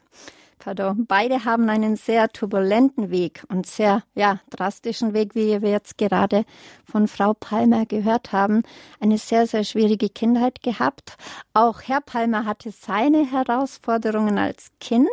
[0.58, 1.06] Pardon.
[1.06, 6.44] Beide haben einen sehr turbulenten Weg und sehr ja, drastischen Weg, wie wir jetzt gerade
[6.84, 8.64] von Frau Palmer gehört haben.
[8.98, 11.16] Eine sehr, sehr schwierige Kindheit gehabt.
[11.54, 15.08] Auch Herr Palmer hatte seine Herausforderungen als Kind.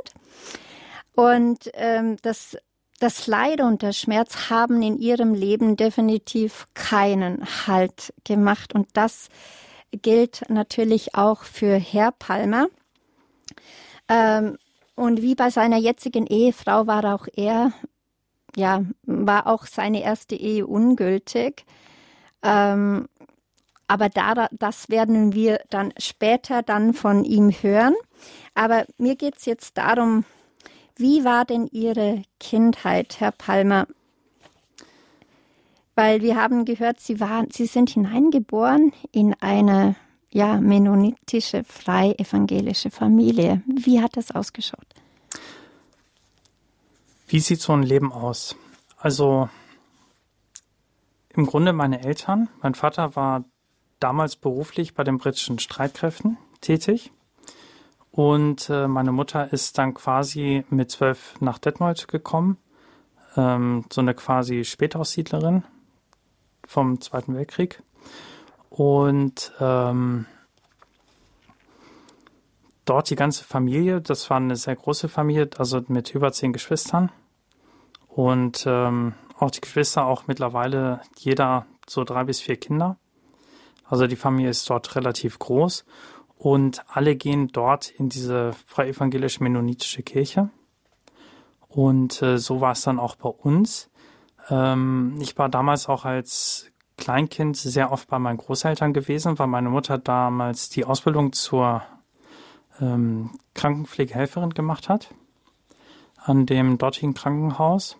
[1.18, 2.58] Und ähm, das,
[3.00, 8.76] das Leid und der Schmerz haben in ihrem Leben definitiv keinen Halt gemacht.
[8.76, 9.30] Und das
[9.92, 12.68] gilt natürlich auch für Herr Palmer.
[14.08, 14.60] Ähm,
[14.94, 17.72] und wie bei seiner jetzigen Ehefrau war auch er,
[18.56, 21.66] ja, war auch seine erste Ehe ungültig.
[22.44, 23.10] Ähm,
[23.88, 27.96] aber da, das werden wir dann später dann von ihm hören.
[28.54, 30.24] Aber mir geht es jetzt darum,
[30.98, 33.88] wie war denn Ihre Kindheit, Herr Palmer?
[35.96, 39.96] Weil wir haben gehört, Sie, waren, Sie sind hineingeboren in eine
[40.30, 43.64] ja, mennonitische, frei evangelische Familie.
[43.66, 44.86] Wie hat das ausgeschaut?
[47.28, 48.56] Wie sieht so ein Leben aus?
[48.98, 49.50] Also
[51.30, 52.50] im Grunde meine Eltern.
[52.62, 53.44] Mein Vater war
[54.00, 57.12] damals beruflich bei den britischen Streitkräften tätig.
[58.18, 62.58] Und äh, meine Mutter ist dann quasi mit zwölf nach Detmold gekommen.
[63.36, 65.64] Ähm, so eine quasi Spätaussiedlerin
[66.66, 67.84] vom Zweiten Weltkrieg.
[68.72, 70.26] Und ähm,
[72.86, 77.12] dort die ganze Familie, das war eine sehr große Familie, also mit über zehn Geschwistern.
[78.08, 82.98] Und ähm, auch die Geschwister, auch mittlerweile jeder so drei bis vier Kinder.
[83.86, 85.86] Also die Familie ist dort relativ groß.
[86.38, 90.50] Und alle gehen dort in diese freie evangelische mennonitische Kirche.
[91.68, 93.90] Und äh, so war es dann auch bei uns.
[94.50, 99.70] Ähm, ich war damals auch als Kleinkind sehr oft bei meinen Großeltern gewesen, weil meine
[99.70, 101.82] Mutter damals die Ausbildung zur
[102.82, 105.14] ähm, Krankenpflegehelferin gemacht hat
[106.18, 107.98] an dem dortigen Krankenhaus.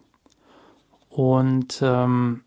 [1.10, 2.44] Und ähm,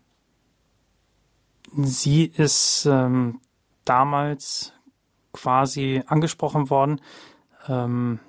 [1.73, 3.41] sie ist ähm,
[3.83, 4.73] damals
[5.33, 7.01] quasi angesprochen worden,
[7.67, 8.19] ähm,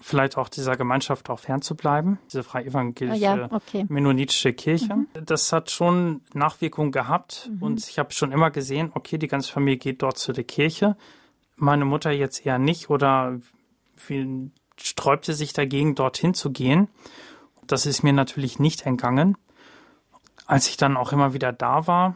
[0.00, 3.84] vielleicht auch dieser Gemeinschaft auch fernzubleiben, diese freie evangelische Ah, ja, okay.
[3.88, 4.96] mennonitische Kirche.
[5.24, 7.62] Das hat schon Nachwirkungen gehabt Mhm.
[7.62, 10.96] und ich habe schon immer gesehen, okay, die ganze Familie geht dort zu der Kirche.
[11.56, 13.40] Meine Mutter jetzt eher nicht oder
[14.80, 16.86] sträubte sich dagegen, dorthin zu gehen.
[17.66, 19.36] Das ist mir natürlich nicht entgangen.
[20.46, 22.14] Als ich dann auch immer wieder da war,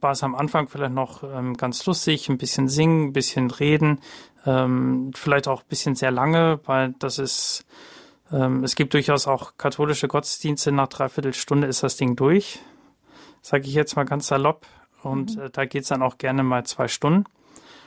[0.00, 4.00] war es am Anfang vielleicht noch ähm, ganz lustig, ein bisschen singen, ein bisschen reden,
[4.46, 7.66] ähm, vielleicht auch ein bisschen sehr lange, weil das ist,
[8.32, 12.60] ähm, es gibt durchaus auch katholische Gottesdienste, nach dreiviertel Stunde ist das Ding durch,
[13.42, 14.66] sage ich jetzt mal ganz salopp.
[15.02, 17.24] Und äh, da geht's dann auch gerne mal zwei Stunden.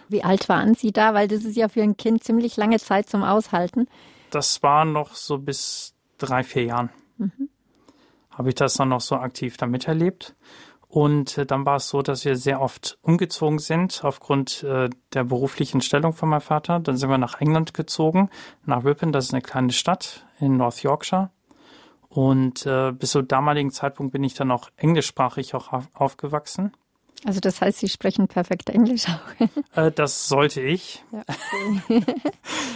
[0.07, 1.13] Wie alt waren Sie da?
[1.13, 3.87] Weil das ist ja für ein Kind ziemlich lange Zeit zum Aushalten.
[4.29, 6.89] Das war noch so bis drei, vier Jahren.
[8.31, 10.35] Habe ich das dann noch so aktiv da miterlebt.
[10.91, 15.23] Und äh, dann war es so, dass wir sehr oft umgezogen sind aufgrund äh, der
[15.23, 16.81] beruflichen Stellung von meinem Vater.
[16.81, 18.29] Dann sind wir nach England gezogen,
[18.65, 21.29] nach Ripon, das ist eine kleine Stadt in North Yorkshire.
[22.09, 26.73] Und äh, bis zum damaligen Zeitpunkt bin ich dann auch englischsprachig auch auf, aufgewachsen.
[27.23, 29.47] Also das heißt, Sie sprechen perfekt Englisch auch.
[29.73, 31.05] Äh, das sollte ich.
[31.13, 31.23] Ja,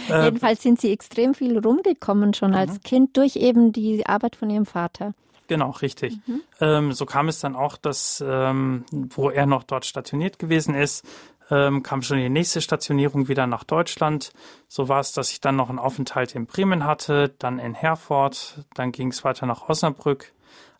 [0.24, 4.64] Jedenfalls sind Sie extrem viel rumgekommen schon als Kind durch eben die Arbeit von Ihrem
[4.64, 5.12] Vater.
[5.48, 6.18] Genau, richtig.
[6.60, 11.06] Ähm, so kam es dann auch, dass, ähm, wo er noch dort stationiert gewesen ist,
[11.50, 14.32] ähm, kam schon die nächste Stationierung wieder nach Deutschland.
[14.68, 18.64] So war es, dass ich dann noch einen Aufenthalt in Bremen hatte, dann in Herford,
[18.74, 20.32] dann ging es weiter nach Osnabrück,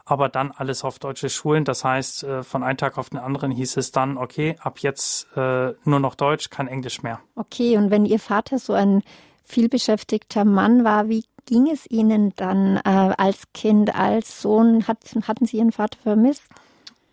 [0.04, 1.64] aber dann alles auf deutsche Schulen.
[1.64, 5.28] Das heißt, äh, von einem Tag auf den anderen hieß es dann, okay, ab jetzt
[5.36, 7.20] äh, nur noch Deutsch, kein Englisch mehr.
[7.36, 9.02] Okay, und wenn Ihr Vater so ein
[9.46, 12.80] vielbeschäftigter Mann war, wie ging es Ihnen dann äh,
[13.16, 14.86] als Kind, als Sohn?
[14.86, 16.44] Hat, hatten Sie Ihren Vater vermisst?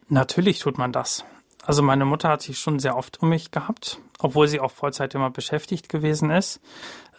[0.10, 1.24] Natürlich tut man das.
[1.66, 5.16] Also meine Mutter hat sich schon sehr oft um mich gehabt, obwohl sie auch Vollzeit
[5.16, 6.60] immer beschäftigt gewesen ist.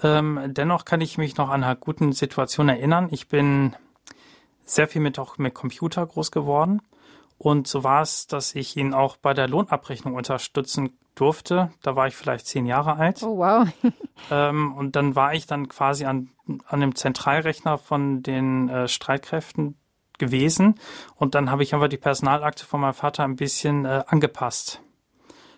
[0.03, 3.09] Ähm, dennoch kann ich mich noch an einer guten Situation erinnern.
[3.11, 3.75] Ich bin
[4.65, 6.83] sehr viel mit auch mit Computer groß geworden.
[7.45, 11.71] Und so war es, dass ich ihn auch bei der Lohnabrechnung unterstützen durfte.
[11.83, 13.23] Da war ich vielleicht zehn Jahre alt.
[13.23, 13.69] Oh, wow.
[14.31, 16.31] Ähm, und dann war ich dann quasi an,
[16.67, 19.77] an dem Zentralrechner von den äh, Streitkräften
[20.17, 20.77] gewesen.
[21.17, 24.81] Und dann habe ich aber die Personalakte von meinem Vater ein bisschen äh, angepasst.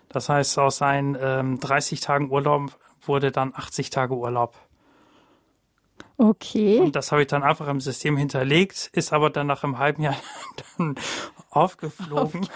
[0.09, 4.55] Das heißt, aus seinen ähm, 30 Tagen Urlaub wurde dann 80 Tage Urlaub.
[6.17, 6.79] Okay.
[6.79, 10.01] Und das habe ich dann einfach im System hinterlegt, ist aber dann nach einem halben
[10.01, 10.17] Jahr
[10.77, 10.95] dann
[11.57, 12.47] aufgeflogen.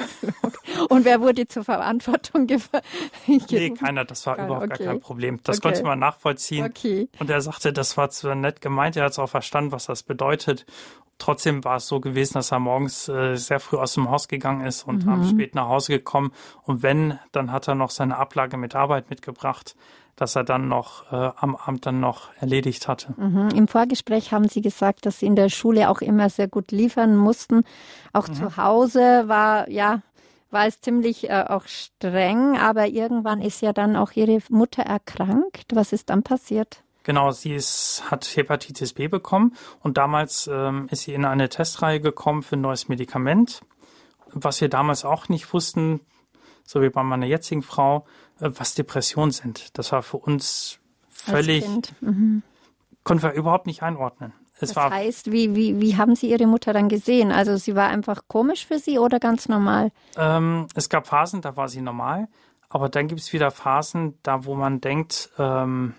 [0.90, 2.82] Und wer wurde zur Verantwortung gefahren?
[3.28, 4.84] Nee, keiner, das war Keiner, überhaupt okay.
[4.84, 5.40] gar kein Problem.
[5.44, 5.68] Das Okay.
[5.70, 6.66] konnte man nachvollziehen.
[6.66, 7.08] Okay.
[7.20, 10.04] Und er sagte, das war zwar nett gemeint, er hat es auch verstanden, was das
[10.04, 10.66] bedeutet.
[11.18, 14.66] Trotzdem war es so gewesen, dass er morgens äh, sehr früh aus dem Haus gegangen
[14.66, 16.32] ist und abends spät nach Hause gekommen.
[16.64, 19.76] Und wenn, dann hat er noch seine Ablage mit Arbeit mitgebracht,
[20.15, 23.13] dass er dann noch äh, am Abend dann noch erledigt hatte.
[23.17, 23.50] Mhm.
[23.56, 27.15] Im Vorgespräch haben Sie gesagt, dass Sie in der Schule auch immer sehr gut liefern
[27.15, 27.63] mussten.
[28.13, 30.02] Auch zu Hause war, ja,
[30.52, 35.65] war es ziemlich äh, auch streng, aber irgendwann ist ja dann auch Ihre Mutter erkrankt.
[35.74, 36.84] Was ist dann passiert?
[37.04, 42.00] Genau, sie ist, hat Hepatitis B bekommen und damals ähm, ist sie in eine Testreihe
[42.00, 43.62] gekommen für ein neues Medikament,
[44.28, 46.02] was wir damals auch nicht wussten,
[46.72, 48.06] so wie bei meiner jetzigen Frau,
[48.40, 49.78] äh, was Depressionen sind.
[49.78, 50.80] Das war für uns
[51.10, 51.68] völlig.
[52.00, 52.44] Mhm.
[53.04, 54.34] konnten wir überhaupt nicht einordnen.
[54.60, 57.32] Es Das heißt, wie, wie, wie haben Sie Ihre Mutter dann gesehen?
[57.32, 59.92] Also sie war einfach komisch für Sie oder ganz normal?
[60.16, 62.28] Ähm, es gab Phasen, da war sie normal,
[62.70, 65.94] aber dann gibt es wieder Phasen, da wo man denkt, ähm,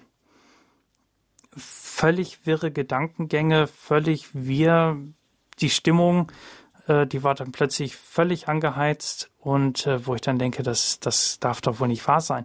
[1.54, 4.96] völlig wirre Gedankengänge, völlig wir,
[5.58, 6.30] die Stimmung,
[6.86, 11.38] äh, die war dann plötzlich völlig angeheizt und äh, wo ich dann denke, das, das
[11.40, 12.44] darf doch wohl nicht wahr sein.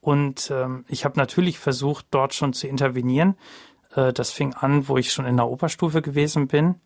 [0.00, 3.36] Und ähm, ich habe natürlich versucht, dort schon zu intervenieren.
[3.94, 6.76] Äh, das fing an, wo ich schon in der Oberstufe gewesen bin.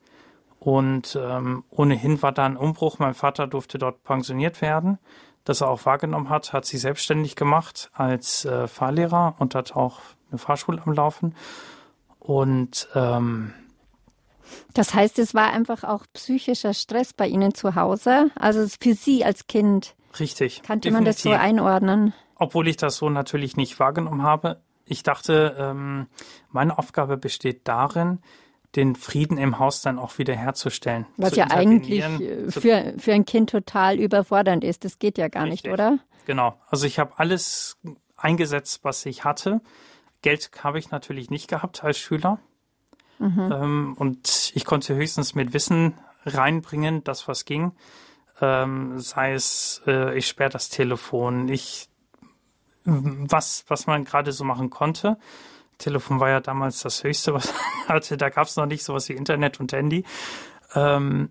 [0.58, 2.98] Und ähm, ohnehin war da ein Umbruch.
[2.98, 4.98] Mein Vater durfte dort pensioniert werden.
[5.44, 10.00] Das er auch wahrgenommen hat, hat sich selbstständig gemacht als äh, Fahrlehrer und hat auch
[10.30, 11.34] eine Fahrschule am Laufen.
[12.18, 13.52] Und ähm,
[14.72, 18.31] Das heißt, es war einfach auch psychischer Stress bei Ihnen zu Hause.
[18.35, 20.62] Also für Sie als Kind richtig.
[20.62, 21.58] kannte man das so definitiv.
[21.58, 22.14] einordnen.
[22.37, 24.60] Obwohl ich das so natürlich nicht wahrgenommen habe.
[24.87, 26.06] Ich dachte, ähm,
[26.50, 28.18] meine Aufgabe besteht darin,
[28.77, 31.06] den Frieden im Haus dann auch wieder herzustellen.
[31.16, 34.85] Was ja eigentlich äh, für, für ein Kind total überfordernd ist.
[34.85, 35.73] Das geht ja gar nicht, Richtig.
[35.73, 35.98] oder?
[36.27, 36.58] Genau.
[36.68, 37.79] Also ich habe alles
[38.16, 39.60] eingesetzt, was ich hatte.
[40.23, 42.38] Geld habe ich natürlich nicht gehabt als Schüler.
[43.27, 45.94] Ähm, und ich konnte höchstens mit Wissen
[46.25, 47.72] reinbringen, das was ging.
[48.40, 51.88] Ähm, sei es, äh, ich sperre das Telefon, ich
[52.85, 55.16] was, was man gerade so machen konnte.
[55.79, 57.52] Telefon war ja damals das Höchste, was
[57.87, 58.16] man hatte.
[58.16, 60.04] Da gab es noch nicht sowas wie Internet und Handy.
[60.75, 61.31] Ähm,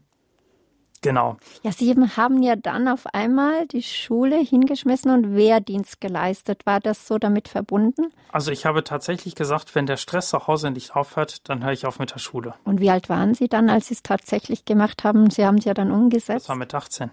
[1.03, 1.37] genau.
[1.61, 6.65] Ja, Sie haben ja dann auf einmal die Schule hingeschmissen und Wehrdienst geleistet.
[6.65, 8.11] War das so damit verbunden?
[8.31, 11.85] Also ich habe tatsächlich gesagt, wenn der Stress zu Hause nicht aufhört, dann höre ich
[11.85, 12.55] auf mit der Schule.
[12.63, 15.29] Und wie alt waren Sie dann, als Sie es tatsächlich gemacht haben?
[15.29, 16.45] Sie haben es ja dann umgesetzt.
[16.45, 17.11] Das war mit 18.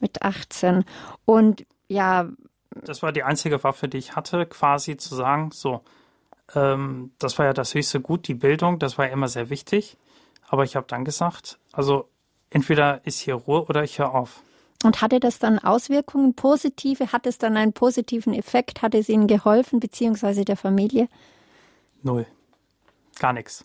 [0.00, 0.84] Mit 18.
[1.26, 2.28] Und ja.
[2.70, 5.82] Das war die einzige Waffe, die ich hatte, quasi zu sagen, so,
[6.54, 9.96] ähm, das war ja das höchste Gut, die Bildung, das war ja immer sehr wichtig.
[10.48, 12.08] Aber ich habe dann gesagt, also
[12.54, 14.42] entweder ist hier Ruhe oder ich höre auf.
[14.82, 17.12] Und hatte das dann Auswirkungen, positive?
[17.12, 18.82] Hat es dann einen positiven Effekt?
[18.82, 21.08] Hat es Ihnen geholfen, beziehungsweise der Familie?
[22.02, 22.26] Null.
[23.18, 23.64] Gar nichts.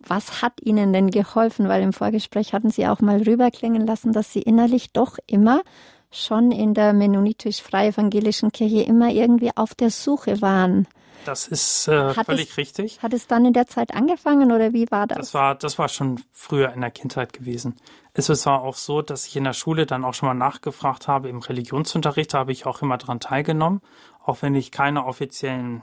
[0.00, 1.68] Was hat Ihnen denn geholfen?
[1.68, 5.62] Weil im Vorgespräch hatten Sie auch mal rüberklingen lassen, dass Sie innerlich doch immer
[6.10, 10.86] schon in der mennonitisch-freie-evangelischen Kirche immer irgendwie auf der Suche waren.
[11.24, 13.02] Das ist äh, völlig es, richtig.
[13.02, 15.18] Hat es dann in der Zeit angefangen oder wie war das?
[15.18, 17.76] Das war, das war schon früher in der Kindheit gewesen.
[18.14, 21.28] Es war auch so, dass ich in der Schule dann auch schon mal nachgefragt habe
[21.28, 23.82] im Religionsunterricht, habe ich auch immer daran teilgenommen,
[24.24, 25.82] auch wenn ich keine offiziellen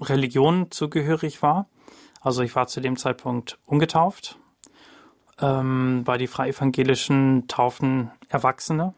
[0.00, 1.68] Religionen zugehörig war.
[2.20, 4.38] Also ich war zu dem Zeitpunkt ungetauft,
[5.40, 8.94] ähm, weil die freievangelischen taufen Erwachsene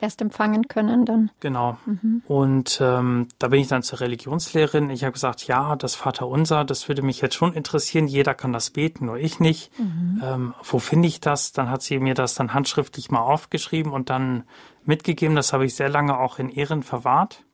[0.00, 1.30] erst empfangen können dann.
[1.40, 1.78] Genau.
[1.86, 2.22] Mhm.
[2.26, 4.90] Und ähm, da bin ich dann zur Religionslehrerin.
[4.90, 8.06] Ich habe gesagt, ja, das Vaterunser, das würde mich jetzt schon interessieren.
[8.06, 9.70] Jeder kann das beten, nur ich nicht.
[9.78, 10.22] Mhm.
[10.24, 11.52] Ähm, wo finde ich das?
[11.52, 14.44] Dann hat sie mir das dann handschriftlich mal aufgeschrieben und dann
[14.84, 15.36] mitgegeben.
[15.36, 17.44] Das habe ich sehr lange auch in Ehren verwahrt,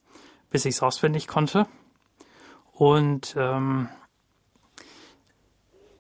[0.51, 1.67] bis ich es auswendig konnte.
[2.73, 3.89] Und ähm,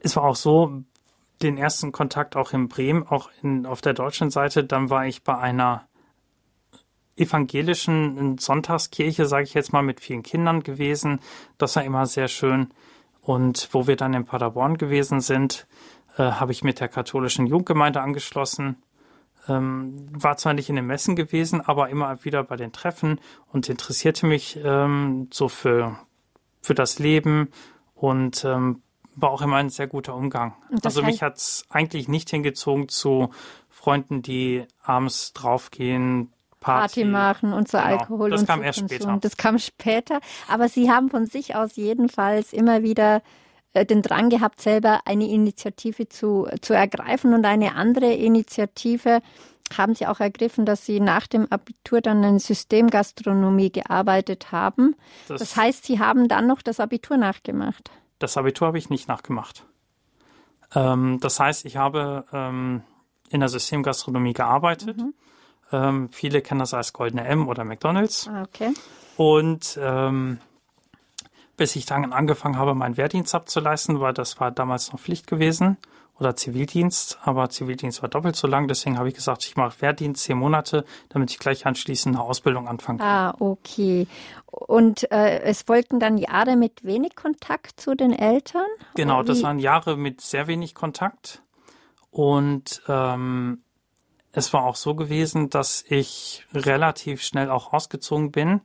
[0.00, 0.82] es war auch so,
[1.42, 5.22] den ersten Kontakt auch in Bremen, auch in, auf der deutschen Seite, dann war ich
[5.22, 5.86] bei einer
[7.16, 11.20] evangelischen Sonntagskirche, sage ich jetzt mal, mit vielen Kindern gewesen.
[11.58, 12.68] Das war immer sehr schön.
[13.20, 15.66] Und wo wir dann in Paderborn gewesen sind,
[16.16, 18.76] äh, habe ich mit der katholischen Jugendgemeinde angeschlossen.
[19.48, 23.20] Ähm, war zwar nicht in den Messen gewesen, aber immer wieder bei den Treffen
[23.52, 25.98] und interessierte mich ähm, so für,
[26.62, 27.50] für das Leben
[27.94, 28.82] und ähm,
[29.16, 30.54] war auch immer ein sehr guter Umgang.
[30.82, 33.30] Also mich hat es eigentlich nicht hingezogen zu
[33.68, 36.32] Freunden, die abends draufgehen,
[36.64, 37.90] Party, Party machen und so genau.
[37.90, 39.18] Alkohol das und kam erst später.
[39.20, 40.20] Das kam später.
[40.48, 43.22] Aber Sie haben von sich aus jedenfalls immer wieder
[43.74, 49.20] äh, den Drang gehabt, selber eine Initiative zu, zu ergreifen und eine andere Initiative
[49.76, 54.94] haben Sie auch ergriffen, dass Sie nach dem Abitur dann in Systemgastronomie gearbeitet haben.
[55.28, 57.90] Das, das heißt, Sie haben dann noch das Abitur nachgemacht.
[58.18, 59.64] Das Abitur habe ich nicht nachgemacht.
[60.74, 62.82] Ähm, das heißt, ich habe ähm,
[63.28, 64.96] in der Systemgastronomie gearbeitet.
[64.96, 65.14] Mhm
[65.74, 68.28] ähm, viele kennen das als Goldene M oder McDonalds.
[68.28, 68.72] Ah, okay.
[69.16, 70.38] Und ähm,
[71.56, 75.76] bis ich dann angefangen habe, meinen Wehrdienst abzuleisten, weil das war damals noch Pflicht gewesen
[76.18, 80.22] oder Zivildienst, aber Zivildienst war doppelt so lang, deswegen habe ich gesagt, ich mache Wehrdienst
[80.22, 83.08] zehn Monate, damit ich gleich anschließend eine Ausbildung anfangen kann.
[83.08, 84.06] Ah, okay.
[84.46, 88.66] Und äh, es folgten dann Jahre mit wenig Kontakt zu den Eltern?
[88.94, 91.42] Genau, das waren Jahre mit sehr wenig Kontakt.
[92.12, 93.63] Und ähm,
[94.36, 98.60] es war auch so gewesen, dass ich relativ schnell auch ausgezogen bin,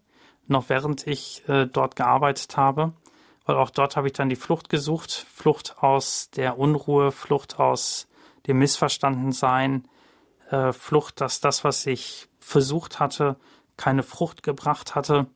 [0.47, 2.93] noch während ich äh, dort gearbeitet habe,
[3.45, 8.07] weil auch dort habe ich dann die Flucht gesucht, Flucht aus der Unruhe, Flucht aus
[8.47, 9.88] dem Missverstandensein,
[10.49, 13.36] äh, Flucht, dass das, was ich versucht hatte,
[13.78, 15.28] keine Frucht gebracht hatte.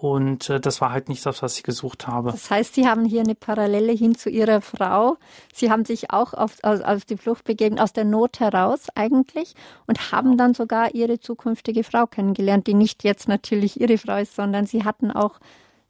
[0.00, 2.30] Und äh, das war halt nicht das, was ich gesucht habe.
[2.30, 5.16] Das heißt, Sie haben hier eine Parallele hin zu Ihrer Frau.
[5.52, 9.56] Sie haben sich auch auf, auf, auf die Flucht begeben, aus der Not heraus eigentlich,
[9.88, 14.36] und haben dann sogar Ihre zukünftige Frau kennengelernt, die nicht jetzt natürlich Ihre Frau ist,
[14.36, 15.40] sondern Sie hatten auch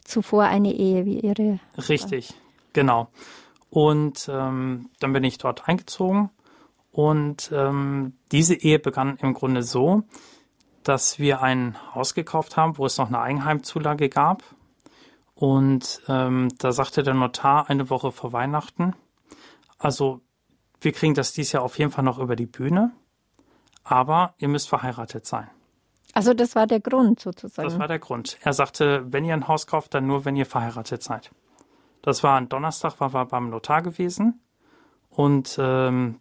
[0.04, 1.60] zuvor eine Ehe wie Ihre.
[1.76, 2.36] Richtig, Frau.
[2.72, 3.08] genau.
[3.68, 6.30] Und ähm, dann bin ich dort eingezogen.
[6.92, 10.04] Und ähm, diese Ehe begann im Grunde so,
[10.82, 14.42] dass wir ein Haus gekauft haben, wo es noch eine Eigenheimzulage gab.
[15.34, 18.94] Und ähm, da sagte der Notar eine Woche vor Weihnachten,
[19.78, 20.20] also
[20.80, 22.92] wir kriegen das dieses Jahr auf jeden Fall noch über die Bühne,
[23.84, 25.48] aber ihr müsst verheiratet sein.
[26.14, 27.68] Also das war der Grund sozusagen.
[27.68, 28.38] Das war der Grund.
[28.42, 31.30] Er sagte, wenn ihr ein Haus kauft, dann nur, wenn ihr verheiratet seid.
[32.02, 34.40] Das war ein Donnerstag, war wir beim Notar gewesen
[35.10, 36.20] und ähm,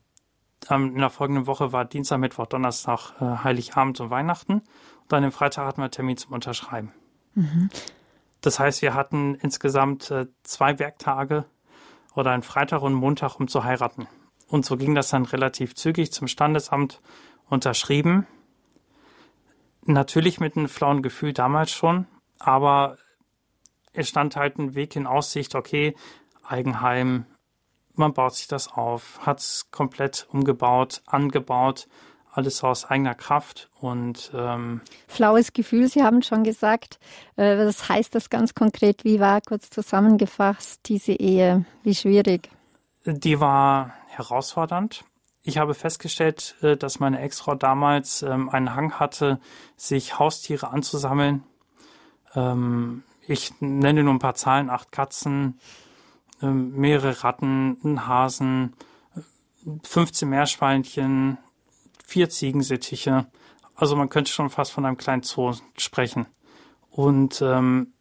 [0.70, 4.54] in der folgenden Woche war Dienstag, Mittwoch, Donnerstag, äh, Heiligabend und Weihnachten.
[4.54, 6.92] Und dann am Freitag hatten wir einen Termin zum Unterschreiben.
[7.36, 7.70] Mhm.
[8.42, 11.46] Das heißt, wir hatten insgesamt äh, zwei Werktage
[12.16, 14.08] oder einen Freitag und einen Montag, um zu heiraten.
[14.48, 17.02] Und so ging das dann relativ zügig zum Standesamt
[17.50, 18.26] unterschrieben.
[19.84, 22.08] Natürlich mit einem flauen Gefühl damals schon,
[22.40, 22.98] aber
[23.94, 25.96] es stand halt ein Weg in Aussicht, okay,
[26.44, 27.26] Eigenheim,
[27.98, 31.88] man baut sich das auf, hat es komplett umgebaut, angebaut,
[32.32, 37.00] alles aus eigener Kraft und ähm, Flaues Gefühl, Sie haben schon gesagt.
[37.36, 39.04] Äh, was heißt das ganz konkret?
[39.04, 41.66] Wie war kurz zusammengefasst diese Ehe?
[41.84, 42.50] Wie schwierig?
[43.14, 45.04] die war herausfordernd.
[45.44, 49.40] Ich habe festgestellt, äh, dass meine Ex-Frau damals ähm, einen Hang hatte,
[49.78, 51.44] sich Haustiere anzusammeln.
[52.36, 55.60] Ähm, ich nenne nur ein paar Zahlen, acht Katzen,
[56.42, 58.74] mehrere Ratten, einen Hasen,
[59.84, 61.38] 15 Meerschweinchen,
[62.06, 63.28] vier Ziegensittiche.
[63.76, 66.26] Also man könnte schon fast von einem kleinen Zoo sprechen.
[66.90, 67.94] Und ähm,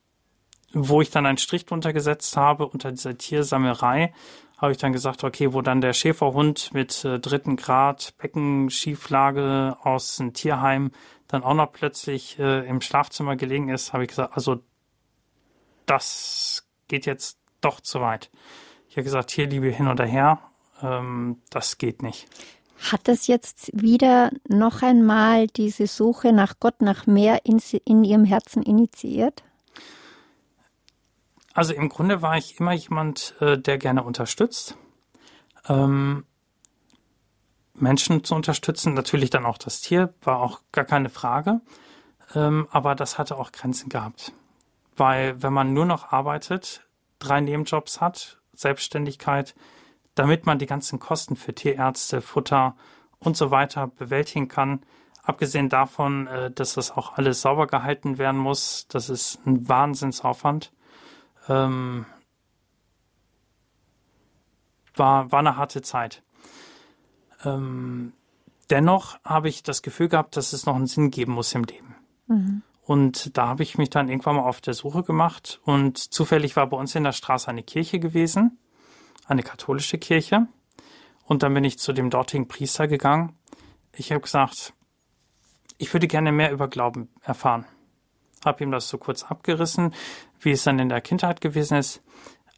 [0.73, 4.13] wo ich dann einen Strich drunter gesetzt habe unter dieser Tiersammelei,
[4.59, 10.17] habe ich dann gesagt, okay, wo dann der Schäferhund mit äh, dritten Grad Beckenschieflage aus
[10.17, 10.93] dem Tierheim
[11.29, 14.63] dann auch noch plötzlich äh, im Schlafzimmer gelegen ist, habe ich gesagt, also
[15.85, 18.31] das geht jetzt doch zu weit.
[18.89, 20.41] Ich habe gesagt, Tierliebe hin oder her,
[20.83, 22.27] ähm, das geht nicht.
[22.91, 28.25] Hat das jetzt wieder noch einmal diese Suche nach Gott, nach mehr in, in Ihrem
[28.25, 29.43] Herzen initiiert?
[31.55, 34.77] Also im Grunde war ich immer jemand, äh, der gerne unterstützt.
[35.69, 36.25] Ähm,
[37.75, 41.61] Menschen zu unterstützen, natürlich dann auch das Tier, war auch gar keine Frage.
[42.35, 44.33] Ähm, aber das hatte auch Grenzen gehabt.
[44.97, 46.86] Weil wenn man nur noch arbeitet,
[47.27, 49.55] drei Nebenjobs hat, Selbstständigkeit,
[50.15, 52.77] damit man die ganzen Kosten für Tierärzte, Futter
[53.19, 54.83] und so weiter bewältigen kann,
[55.23, 60.73] abgesehen davon, äh, dass das auch alles sauber gehalten werden muss, das ist ein Wahnsinnsaufwand
[61.49, 62.07] ähm,
[64.95, 66.23] war, war eine harte Zeit.
[67.45, 68.13] Ähm,
[68.71, 71.95] dennoch habe ich das Gefühl gehabt, dass es noch einen Sinn geben muss im Leben.
[72.27, 72.63] Mhm.
[72.87, 76.69] Und da habe ich mich dann irgendwann mal auf der Suche gemacht und zufällig war
[76.69, 78.59] bei uns in der Straße eine Kirche gewesen,
[79.27, 80.47] eine katholische Kirche.
[81.25, 83.37] Und dann bin ich zu dem dortigen Priester gegangen.
[83.93, 84.73] Ich habe gesagt,
[85.79, 87.67] ich würde gerne mehr über Glauben erfahren
[88.47, 89.93] habe ihm das so kurz abgerissen,
[90.41, 92.03] wie es dann in der Kindheit gewesen ist.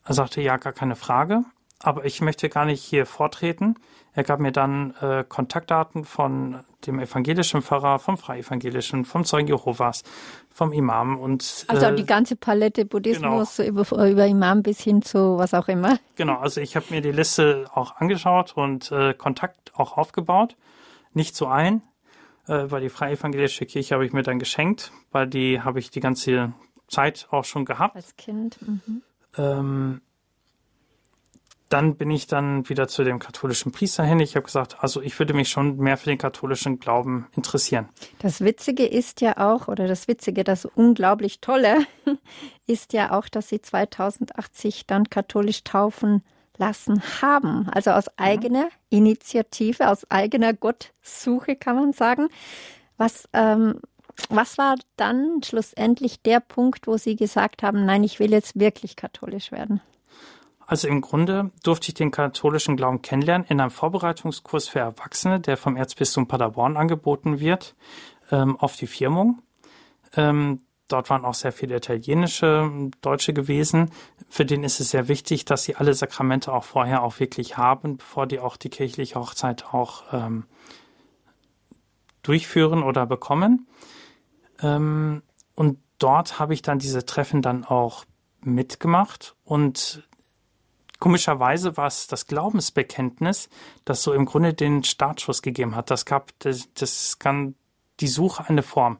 [0.04, 1.44] Er sagte, ja, gar keine Frage,
[1.82, 3.76] aber ich möchte gar nicht hier vortreten.
[4.14, 10.02] Er gab mir dann äh, Kontaktdaten von dem evangelischen Pfarrer, vom Freievangelischen, vom Zeugen Jehovas,
[10.50, 13.68] vom Imam und also äh, die ganze Palette Buddhismus genau.
[13.68, 15.98] über, über Imam bis hin zu was auch immer.
[16.16, 20.56] Genau, also ich habe mir die Liste auch angeschaut und äh, Kontakt auch aufgebaut.
[21.12, 21.82] Nicht zu allen,
[22.48, 25.90] äh, weil die Freie Evangelische Kirche habe ich mir dann geschenkt, weil die habe ich
[25.90, 26.52] die ganze
[26.88, 27.94] Zeit auch schon gehabt.
[27.94, 28.58] Als Kind.
[28.62, 29.02] Mhm.
[29.36, 30.00] Ähm,
[31.68, 34.20] dann bin ich dann wieder zu dem katholischen Priester hin.
[34.20, 37.88] Ich habe gesagt, also ich würde mich schon mehr für den katholischen Glauben interessieren.
[38.20, 41.86] Das Witzige ist ja auch, oder das Witzige, das unglaublich Tolle
[42.66, 46.22] ist ja auch, dass Sie 2080 dann katholisch taufen
[46.56, 47.68] lassen haben.
[47.70, 52.28] Also aus eigener Initiative, aus eigener Gottsuche kann man sagen.
[52.96, 53.80] Was, ähm,
[54.28, 58.96] was war dann schlussendlich der Punkt, wo Sie gesagt haben, nein, ich will jetzt wirklich
[58.96, 59.80] katholisch werden?
[60.68, 65.56] Also im Grunde durfte ich den katholischen Glauben kennenlernen in einem Vorbereitungskurs für Erwachsene, der
[65.56, 67.74] vom Erzbistum Paderborn angeboten wird,
[68.30, 69.40] ähm, auf die Firmung.
[70.14, 73.90] Ähm, Dort waren auch sehr viele italienische Deutsche gewesen.
[74.30, 77.98] Für den ist es sehr wichtig, dass sie alle Sakramente auch vorher auch wirklich haben,
[77.98, 80.46] bevor die auch die kirchliche Hochzeit auch ähm,
[82.22, 83.68] durchführen oder bekommen.
[84.62, 85.22] Ähm,
[85.54, 88.06] und dort habe ich dann diese Treffen dann auch
[88.40, 90.07] mitgemacht und
[90.98, 93.48] komischerweise war es das Glaubensbekenntnis,
[93.84, 95.90] das so im Grunde den Startschuss gegeben hat.
[95.90, 97.54] Das gab, das, das kann
[98.00, 98.98] die Suche eine Form.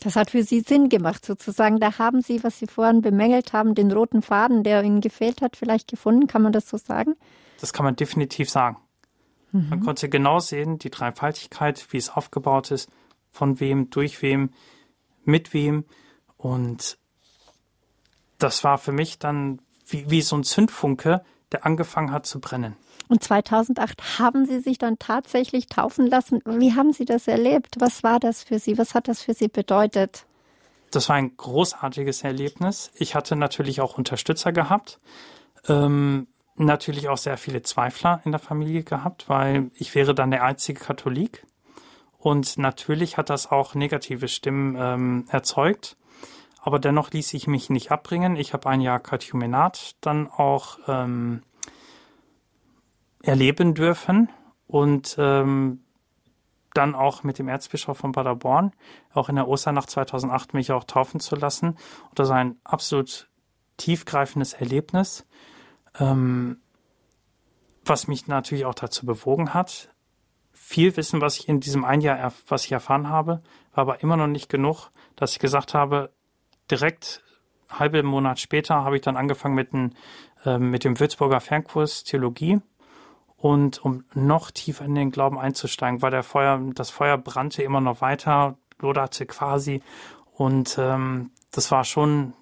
[0.00, 1.78] Das hat für Sie Sinn gemacht, sozusagen.
[1.78, 5.56] Da haben Sie, was Sie vorhin bemängelt haben, den roten Faden, der Ihnen gefehlt hat,
[5.56, 6.26] vielleicht gefunden.
[6.26, 7.14] Kann man das so sagen?
[7.60, 8.78] Das kann man definitiv sagen.
[9.52, 9.68] Mhm.
[9.68, 12.90] Man konnte genau sehen, die Dreifaltigkeit, wie es aufgebaut ist,
[13.30, 14.50] von wem, durch wem,
[15.24, 15.84] mit wem.
[16.36, 16.98] Und
[18.38, 21.22] das war für mich dann wie, wie so ein Zündfunke,
[21.52, 22.76] der angefangen hat zu brennen.
[23.08, 26.40] Und 2008 haben Sie sich dann tatsächlich taufen lassen.
[26.46, 27.76] Wie haben Sie das erlebt?
[27.78, 28.78] Was war das für Sie?
[28.78, 30.24] Was hat das für Sie bedeutet?
[30.90, 32.90] Das war ein großartiges Erlebnis.
[32.94, 34.98] Ich hatte natürlich auch Unterstützer gehabt.
[35.68, 36.26] Ähm,
[36.56, 40.80] natürlich auch sehr viele Zweifler in der Familie gehabt, weil ich wäre dann der einzige
[40.80, 41.46] Katholik.
[42.18, 45.96] Und natürlich hat das auch negative Stimmen ähm, erzeugt.
[46.64, 48.36] Aber dennoch ließ ich mich nicht abbringen.
[48.36, 51.42] Ich habe ein Jahr Katechumenat dann auch ähm,
[53.20, 54.28] erleben dürfen
[54.68, 55.80] und ähm,
[56.72, 58.72] dann auch mit dem Erzbischof von Paderborn,
[59.12, 61.70] auch in der Osternacht 2008 mich auch taufen zu lassen.
[61.70, 63.28] Und das war ein absolut
[63.76, 65.26] tiefgreifendes Erlebnis,
[65.98, 66.60] ähm,
[67.84, 69.92] was mich natürlich auch dazu bewogen hat.
[70.52, 73.42] Viel Wissen, was ich in diesem ein Jahr, was ich erfahren habe,
[73.74, 76.12] war aber immer noch nicht genug, dass ich gesagt habe,
[76.70, 77.22] direkt
[77.70, 79.94] halbe Monat später habe ich dann angefangen mit, ein,
[80.44, 82.60] äh, mit dem Würzburger Fernkurs Theologie.
[83.36, 87.80] Und um noch tiefer in den Glauben einzusteigen, weil der Feuer, das Feuer brannte immer
[87.80, 89.82] noch weiter, loderte quasi.
[90.32, 92.34] Und ähm, das war schon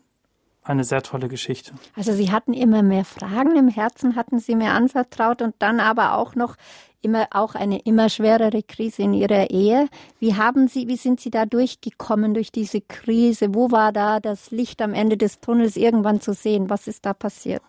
[0.71, 1.73] eine sehr tolle Geschichte.
[1.97, 6.17] Also Sie hatten immer mehr Fragen im Herzen, hatten Sie mir anvertraut und dann aber
[6.17, 6.57] auch noch
[7.03, 9.89] immer auch eine immer schwerere Krise in Ihrer Ehe.
[10.19, 13.55] Wie haben Sie, wie sind Sie da durchgekommen durch diese Krise?
[13.55, 16.71] Wo war da das Licht am Ende des Tunnels irgendwann zu sehen?
[16.71, 17.63] Was ist da passiert?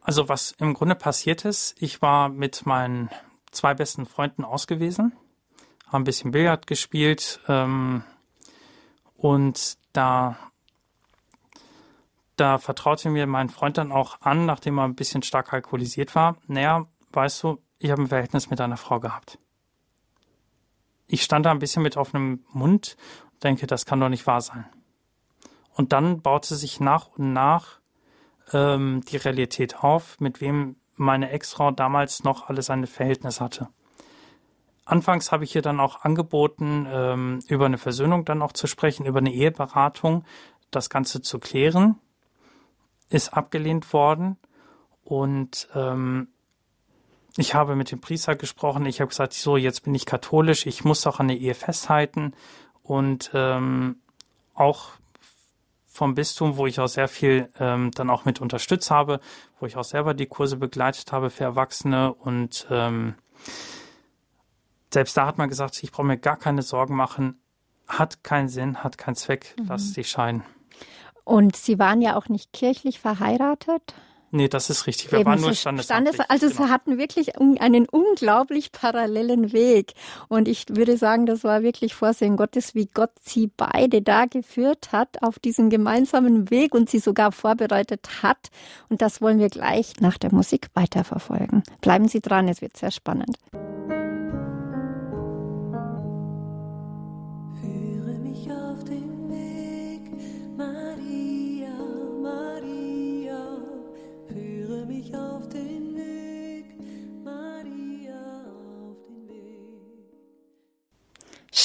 [0.00, 3.10] Also was im Grunde passiert ist, ich war mit meinen
[3.50, 5.12] zwei besten Freunden ausgewesen,
[5.86, 8.04] haben ein bisschen Billard gespielt ähm,
[9.16, 10.36] und da
[12.36, 16.36] da vertraute mir mein Freund dann auch an, nachdem er ein bisschen stark alkoholisiert war.
[16.46, 19.38] Naja, weißt du, ich habe ein Verhältnis mit einer Frau gehabt.
[21.06, 22.96] Ich stand da ein bisschen mit offenem Mund
[23.32, 24.66] und denke, das kann doch nicht wahr sein.
[25.74, 27.80] Und dann baute sich nach und nach
[28.52, 33.68] ähm, die Realität auf, mit wem meine Ex-Frau damals noch alles ein Verhältnis hatte.
[34.84, 39.06] Anfangs habe ich ihr dann auch angeboten, ähm, über eine Versöhnung dann auch zu sprechen,
[39.06, 40.24] über eine Eheberatung,
[40.70, 41.98] das Ganze zu klären
[43.08, 44.36] ist abgelehnt worden
[45.04, 46.28] und ähm,
[47.36, 48.86] ich habe mit dem Priester gesprochen.
[48.86, 52.34] Ich habe gesagt, so jetzt bin ich katholisch, ich muss auch an der Ehe festhalten
[52.82, 53.96] und ähm,
[54.54, 54.90] auch
[55.86, 59.20] vom Bistum, wo ich auch sehr viel ähm, dann auch mit unterstützt habe,
[59.60, 63.14] wo ich auch selber die Kurse begleitet habe für Erwachsene und ähm,
[64.92, 67.40] selbst da hat man gesagt, ich brauche mir gar keine Sorgen machen,
[67.86, 69.66] hat keinen Sinn, hat keinen Zweck, mhm.
[69.68, 70.42] lass dich scheiden.
[71.24, 73.94] Und Sie waren ja auch nicht kirchlich verheiratet?
[74.34, 75.12] Nee, das ist richtig.
[75.12, 76.14] Wir Eben, waren nur standesamtlich.
[76.16, 76.66] Standes, also genau.
[76.66, 79.92] Sie hatten wirklich einen unglaublich parallelen Weg.
[80.26, 84.88] Und ich würde sagen, das war wirklich Vorsehen Gottes, wie Gott Sie beide da geführt
[84.90, 88.50] hat auf diesen gemeinsamen Weg und Sie sogar vorbereitet hat.
[88.88, 91.62] Und das wollen wir gleich nach der Musik weiterverfolgen.
[91.80, 93.36] Bleiben Sie dran, es wird sehr spannend.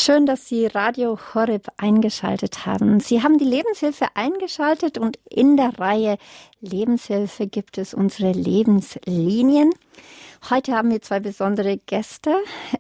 [0.02, 3.02] Schön, dass Sie Radio Horeb eingeschaltet haben.
[3.02, 6.18] Sie haben die Lebenshilfe eingeschaltet und in der Reihe
[6.62, 9.72] Lebenshilfe gibt es unsere Lebenslinien.
[10.50, 12.34] Heute haben wir zwei besondere Gäste.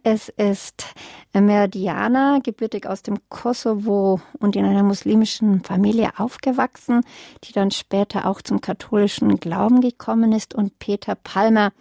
[0.03, 0.85] Es ist
[1.33, 7.01] Merdiana, gebürtig aus dem Kosovo und in einer muslimischen Familie aufgewachsen,
[7.43, 11.73] die dann später auch zum katholischen Glauben gekommen ist, und Peter Palmer,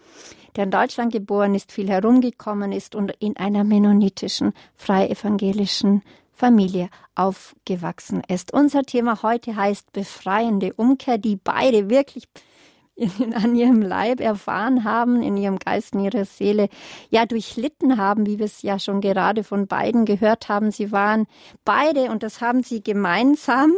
[0.58, 6.02] der in Deutschland geboren ist, viel herumgekommen ist und in einer mennonitischen, freievangelischen
[6.32, 8.52] Familie aufgewachsen ist.
[8.52, 12.24] Unser Thema heute heißt befreiende Umkehr, die beide wirklich
[12.98, 16.68] in, an ihrem Leib erfahren haben, in ihrem Geist, in ihrer Seele,
[17.10, 20.72] ja, durchlitten haben, wie wir es ja schon gerade von beiden gehört haben.
[20.72, 21.26] Sie waren
[21.64, 23.72] beide, und das haben sie gemeinsam,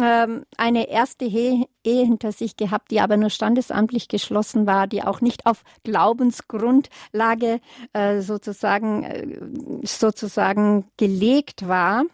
[0.00, 5.02] ähm, eine erste Ehe, Ehe hinter sich gehabt, die aber nur standesamtlich geschlossen war, die
[5.02, 7.60] auch nicht auf Glaubensgrundlage
[7.92, 9.38] äh, sozusagen, äh,
[9.82, 12.04] sozusagen gelegt war.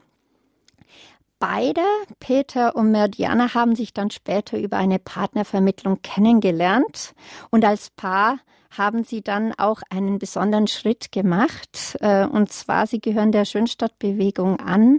[1.41, 1.81] Beide,
[2.21, 7.15] Peter und Merdiana, haben sich dann später über eine Partnervermittlung kennengelernt
[7.51, 8.39] und als Paar
[8.71, 11.97] haben sie dann auch einen besonderen Schritt gemacht.
[12.01, 14.99] Äh, und zwar, sie gehören der Schönstadtbewegung an.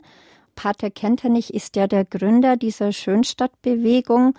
[0.55, 4.33] Pater Kentenich ist ja der Gründer dieser Schönstadtbewegung.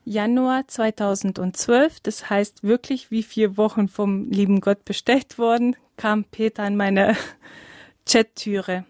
[0.05, 6.65] Januar 2012, das heißt wirklich wie vier Wochen vom lieben Gott bestellt worden, kam Peter
[6.65, 7.17] an meine
[8.07, 8.85] Chattüre.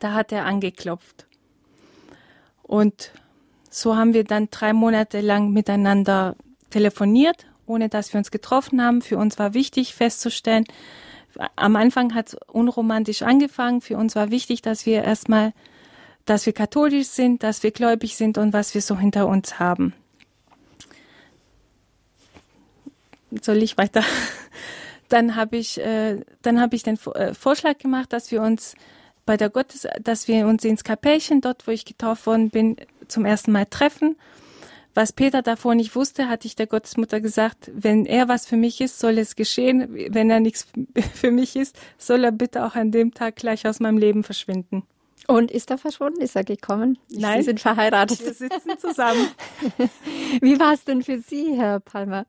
[0.00, 1.26] Da hat er angeklopft.
[2.62, 3.12] Und
[3.70, 6.34] so haben wir dann drei Monate lang miteinander
[6.70, 9.02] telefoniert, ohne dass wir uns getroffen haben.
[9.02, 10.64] Für uns war wichtig festzustellen,
[11.56, 13.80] am Anfang hat es unromantisch angefangen.
[13.80, 15.52] Für uns war wichtig, dass wir erstmal,
[16.24, 19.92] dass wir katholisch sind, dass wir gläubig sind und was wir so hinter uns haben.
[23.42, 24.02] Soll ich weiter?
[25.08, 28.74] Dann habe ich, äh, dann ich den äh, Vorschlag gemacht, dass wir uns
[29.26, 33.24] bei der Gottes, dass wir uns ins Kapellchen dort, wo ich getauft worden bin, zum
[33.24, 34.16] ersten Mal treffen.
[34.94, 38.80] Was Peter davor nicht wusste, hatte ich der Gottesmutter gesagt, wenn er was für mich
[38.80, 39.88] ist, soll es geschehen.
[40.10, 40.68] Wenn er nichts
[41.14, 44.84] für mich ist, soll er bitte auch an dem Tag gleich aus meinem Leben verschwinden.
[45.26, 46.20] Und ist er verschwunden?
[46.20, 46.98] Ist er gekommen?
[47.08, 47.38] Nein.
[47.38, 48.20] Sie sind verheiratet.
[48.20, 49.28] Wir sitzen zusammen.
[50.40, 52.26] Wie war es denn für Sie, Herr Palmer?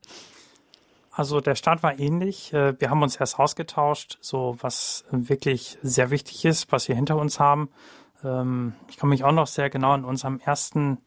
[1.16, 2.52] Also der Start war ähnlich.
[2.52, 7.16] Äh, wir haben uns erst ausgetauscht, so was wirklich sehr wichtig ist, was wir hinter
[7.16, 7.70] uns haben.
[8.22, 10.98] Ähm, ich kann mich auch noch sehr genau an unserem ersten,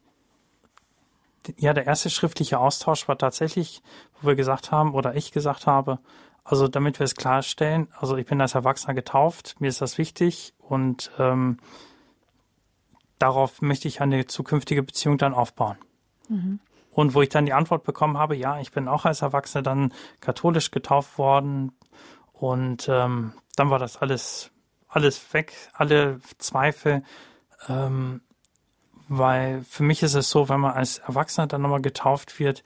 [1.58, 3.84] ja, der erste schriftliche Austausch war tatsächlich,
[4.20, 6.00] wo wir gesagt haben, oder ich gesagt habe,
[6.44, 10.54] also damit wir es klarstellen, also ich bin als Erwachsener getauft, mir ist das wichtig
[10.60, 11.58] und ähm,
[13.20, 15.78] darauf möchte ich eine zukünftige Beziehung dann aufbauen.
[16.30, 16.60] Mhm.
[16.92, 19.94] Und wo ich dann die Antwort bekommen habe, ja, ich bin auch als Erwachsener dann
[20.22, 21.72] katholisch getauft worden.
[22.34, 24.52] Und ähm, dann war das alles,
[24.88, 27.04] alles weg, alle Zweifel.
[27.68, 28.22] Ähm,
[29.08, 32.64] weil für mich ist es so, wenn man als Erwachsener dann nochmal getauft wird,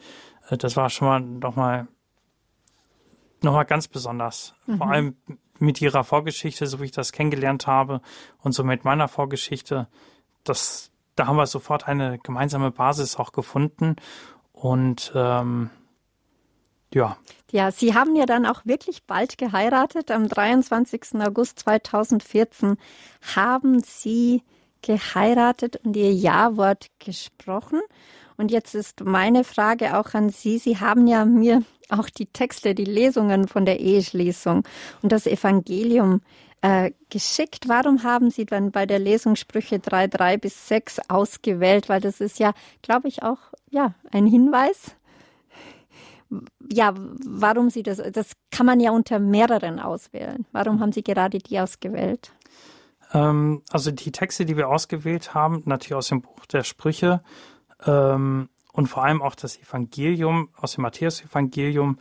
[0.49, 1.87] äh, das war schon mal nochmal
[3.43, 4.55] nochmal ganz besonders.
[4.65, 4.77] Mhm.
[4.77, 5.17] Vor allem
[5.59, 8.01] mit ihrer Vorgeschichte, so wie ich das kennengelernt habe
[8.39, 9.87] und so mit meiner Vorgeschichte,
[10.43, 13.95] das, da haben wir sofort eine gemeinsame Basis auch gefunden.
[14.51, 15.69] Und ähm,
[16.93, 17.17] ja.
[17.51, 20.11] Ja, Sie haben ja dann auch wirklich bald geheiratet.
[20.11, 21.15] Am 23.
[21.21, 22.77] August 2014
[23.35, 24.43] haben Sie
[24.81, 27.81] geheiratet und Ihr Ja-Wort gesprochen.
[28.37, 30.57] Und jetzt ist meine Frage auch an Sie.
[30.57, 31.63] Sie haben ja mir
[31.99, 34.63] auch die Texte, die Lesungen von der Eheschließung
[35.01, 36.21] und das Evangelium
[36.61, 37.67] äh, geschickt.
[37.67, 41.89] Warum haben Sie dann bei der Lesung Sprüche 3, 3 bis 6 ausgewählt?
[41.89, 43.39] Weil das ist ja, glaube ich, auch
[43.69, 44.95] ja, ein Hinweis.
[46.71, 50.45] Ja, warum Sie das, das kann man ja unter mehreren auswählen.
[50.51, 52.31] Warum haben Sie gerade die ausgewählt?
[53.13, 57.21] Ähm, also die Texte, die wir ausgewählt haben, natürlich aus dem Buch der Sprüche
[57.85, 61.99] ähm, und vor allem auch das Evangelium aus dem Matthäus-Evangelium,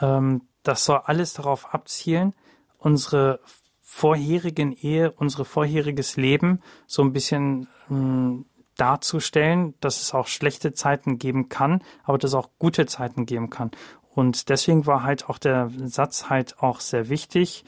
[0.00, 2.34] ähm, das soll alles darauf abzielen,
[2.78, 3.40] unsere
[3.82, 8.46] vorherigen Ehe, unsere vorheriges Leben so ein bisschen mh, hm,
[8.76, 13.50] darzustellen, dass es auch schlechte Zeiten geben kann, aber dass es auch gute Zeiten geben
[13.50, 13.70] kann.
[14.14, 17.64] Und deswegen war halt auch der Satz halt auch sehr wichtig.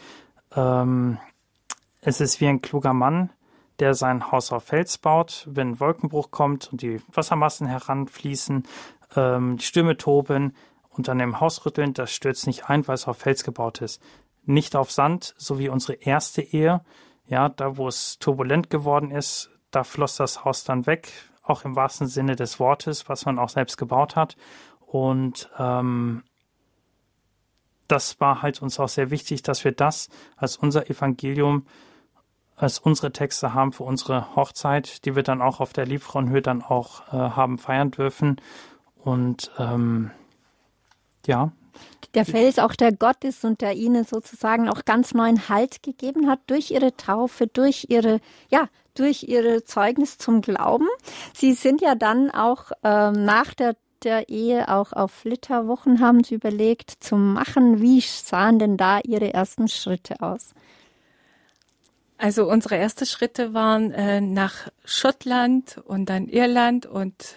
[0.55, 1.19] Ähm,
[2.01, 3.31] es ist wie ein kluger Mann,
[3.81, 5.49] der sein Haus auf Fels baut.
[5.51, 8.65] Wenn Wolkenbruch kommt und die Wassermassen heranfließen,
[9.17, 10.55] ähm, die Stürme toben
[10.91, 14.01] und an dem Haus rütteln, das stürzt nicht ein, weil es auf Fels gebaut ist
[14.47, 16.83] nicht auf Sand, so wie unsere erste Ehe.
[17.27, 21.11] Ja, da wo es turbulent geworden ist, da floss das Haus dann weg,
[21.43, 24.37] auch im wahrsten Sinne des Wortes, was man auch selbst gebaut hat.
[24.81, 26.23] Und ähm,
[27.89, 31.67] das war halt uns auch sehr wichtig, dass wir das als unser Evangelium,
[32.57, 36.63] als unsere Texte haben für unsere Hochzeit, die wir dann auch auf der Liebfrauenhöhe dann
[36.63, 38.41] auch äh, haben feiern dürfen.
[38.97, 40.11] Und ähm,
[41.27, 41.53] ja,
[42.15, 46.29] der Fels auch der Gott ist und der ihnen sozusagen auch ganz neuen Halt gegeben
[46.29, 50.87] hat durch ihre Taufe, durch ihre, ja, durch ihre Zeugnis zum Glauben.
[51.35, 53.75] Sie sind ja dann auch ähm, nach der
[54.05, 57.81] der Ehe auch auf Flitterwochen haben Sie überlegt zu machen.
[57.81, 60.53] Wie sahen denn da Ihre ersten Schritte aus?
[62.17, 67.37] Also unsere ersten Schritte waren äh, nach Schottland und dann Irland und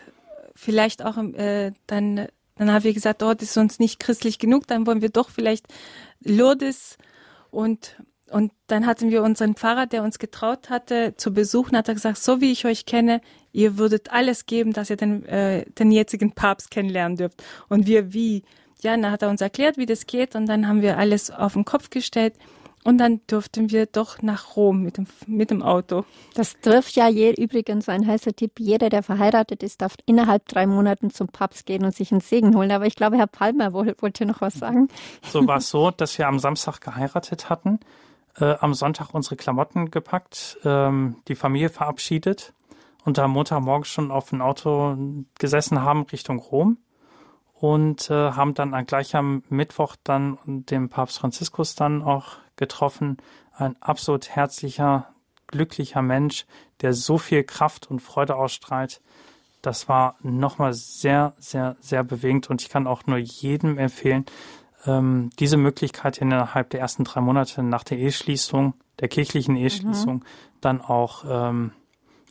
[0.55, 4.65] vielleicht auch äh, dann dann haben wir gesagt, dort oh, ist uns nicht christlich genug,
[4.65, 5.67] dann wollen wir doch vielleicht
[6.23, 6.97] Lourdes.
[7.51, 7.95] Und
[8.31, 12.17] Und dann hatten wir unseren Pfarrer, der uns getraut hatte, zu besuchen, hat er gesagt,
[12.17, 13.21] so wie ich euch kenne,
[13.53, 17.43] ihr würdet alles geben, dass ihr den, äh, den jetzigen Papst kennenlernen dürft.
[17.69, 18.43] Und wir wie?
[18.81, 21.53] Ja, dann hat er uns erklärt, wie das geht und dann haben wir alles auf
[21.53, 22.33] den Kopf gestellt.
[22.83, 26.05] Und dann durften wir doch nach Rom mit dem, mit dem Auto.
[26.35, 28.59] Das dürfte ja je, übrigens ein heißer Tipp.
[28.59, 32.55] Jeder, der verheiratet ist, darf innerhalb drei Monaten zum Papst gehen und sich einen Segen
[32.55, 32.71] holen.
[32.71, 34.87] Aber ich glaube, Herr Palmer wollte noch was sagen.
[35.23, 37.79] So war es so, dass wir am Samstag geheiratet hatten,
[38.39, 42.53] äh, am Sonntag unsere Klamotten gepackt, ähm, die Familie verabschiedet
[43.03, 44.97] und am Montagmorgen schon auf dem Auto
[45.39, 46.77] gesessen haben Richtung Rom
[47.59, 53.17] und äh, haben dann gleich am Mittwoch dann den Papst Franziskus dann auch getroffen.
[53.53, 55.09] Ein absolut herzlicher,
[55.47, 56.45] glücklicher Mensch,
[56.81, 59.01] der so viel Kraft und Freude ausstrahlt.
[59.61, 64.25] Das war nochmal sehr, sehr, sehr bewegend und ich kann auch nur jedem empfehlen,
[64.85, 70.23] ähm, diese Möglichkeit innerhalb der ersten drei Monate nach der Eheschließung, der kirchlichen Eheschließung, mhm.
[70.61, 71.71] dann auch ähm,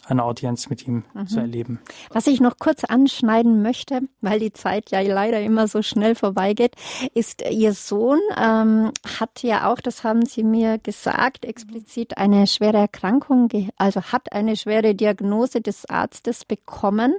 [0.08, 1.26] eine Audienz mit ihm mhm.
[1.26, 1.80] zu erleben.
[2.10, 6.74] Was ich noch kurz anschneiden möchte, weil die Zeit ja leider immer so schnell vorbeigeht,
[7.14, 12.78] ist, Ihr Sohn ähm, hat ja auch, das haben Sie mir gesagt, explizit eine schwere
[12.78, 17.16] Erkrankung, also hat eine schwere Diagnose des Arztes bekommen.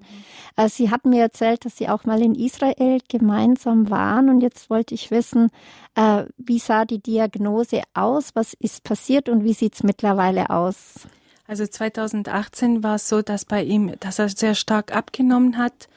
[0.58, 0.68] Mhm.
[0.70, 4.96] Sie hatten mir erzählt, dass Sie auch mal in Israel gemeinsam waren und jetzt wollte
[4.96, 5.50] ich wissen,
[5.96, 11.08] äh, wie sah die Diagnose aus, was ist passiert und wie sieht es mittlerweile aus?
[11.48, 15.88] Also 2018 war es so, dass bei ihm, dass er sehr stark abgenommen hat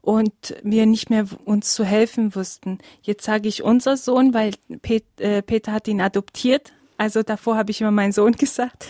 [0.00, 2.78] und wir nicht mehr uns zu helfen wussten.
[3.02, 6.72] Jetzt sage ich unser Sohn, weil Pet, äh, Peter hat ihn adoptiert.
[6.96, 8.86] Also davor habe ich immer meinen Sohn gesagt,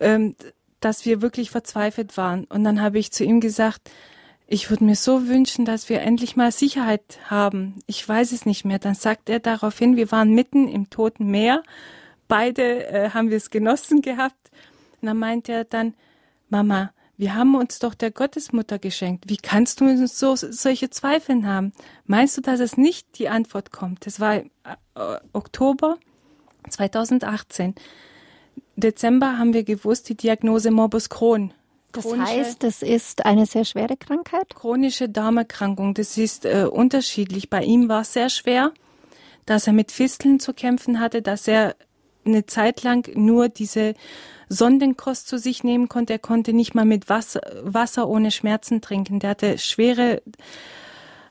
[0.00, 0.34] ähm,
[0.80, 2.44] dass wir wirklich verzweifelt waren.
[2.44, 3.90] Und dann habe ich zu ihm gesagt,
[4.48, 7.80] ich würde mir so wünschen, dass wir endlich mal Sicherheit haben.
[7.86, 8.78] Ich weiß es nicht mehr.
[8.78, 11.62] Dann sagt er daraufhin, wir waren mitten im Toten Meer.
[12.28, 14.45] Beide äh, haben wir es genossen gehabt.
[15.06, 15.94] Und dann meint er dann,
[16.48, 19.26] Mama, wir haben uns doch der Gottesmutter geschenkt.
[19.28, 21.72] Wie kannst du uns so, solche Zweifeln haben?
[22.06, 24.04] Meinst du, dass es nicht die Antwort kommt?
[24.04, 24.46] Das war äh,
[25.32, 25.98] Oktober
[26.70, 27.76] 2018.
[28.74, 31.54] Dezember haben wir gewusst, die Diagnose Morbus Crohn.
[31.92, 34.56] Das heißt, das ist eine sehr schwere Krankheit?
[34.56, 35.94] Chronische Darmerkrankung.
[35.94, 37.48] Das ist äh, unterschiedlich.
[37.48, 38.72] Bei ihm war es sehr schwer,
[39.46, 41.76] dass er mit Fisteln zu kämpfen hatte, dass er
[42.24, 43.94] eine Zeit lang nur diese
[44.48, 46.14] Sondenkost zu sich nehmen konnte.
[46.14, 49.18] Er konnte nicht mal mit Wasser, Wasser ohne Schmerzen trinken.
[49.18, 50.22] Der hatte schwere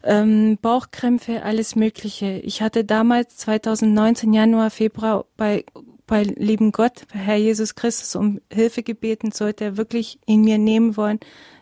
[0.04, 2.40] ähm, Bauchkrämpfe, alles Mögliche.
[2.40, 5.66] Ich hatte damals 2019 Januar, Februar bei
[6.08, 10.98] bei lieben Gott, Herr Jesus Christus um Hilfe gebeten, sollte er wirklich in mir nehmen
[10.98, 11.20] wollen,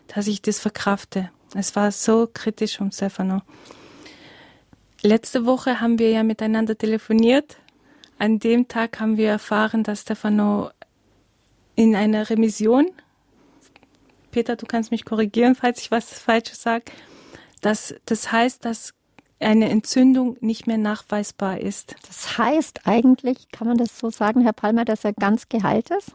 [0.08, 1.30] dass ich das verkrafte.
[1.54, 3.42] Es war so kritisch um Stefano.
[5.02, 7.58] Letzte Woche haben wir ja miteinander telefoniert.
[8.18, 10.70] An dem Tag haben wir erfahren, dass Stefano
[11.76, 12.90] in einer Remission,
[14.30, 16.86] Peter, du kannst mich korrigieren, falls ich was Falsches sage,
[17.60, 18.94] das, das heißt, dass
[19.40, 21.96] eine Entzündung nicht mehr nachweisbar ist.
[22.06, 26.14] Das heißt eigentlich, kann man das so sagen, Herr Palmer, dass er ganz geheilt ist?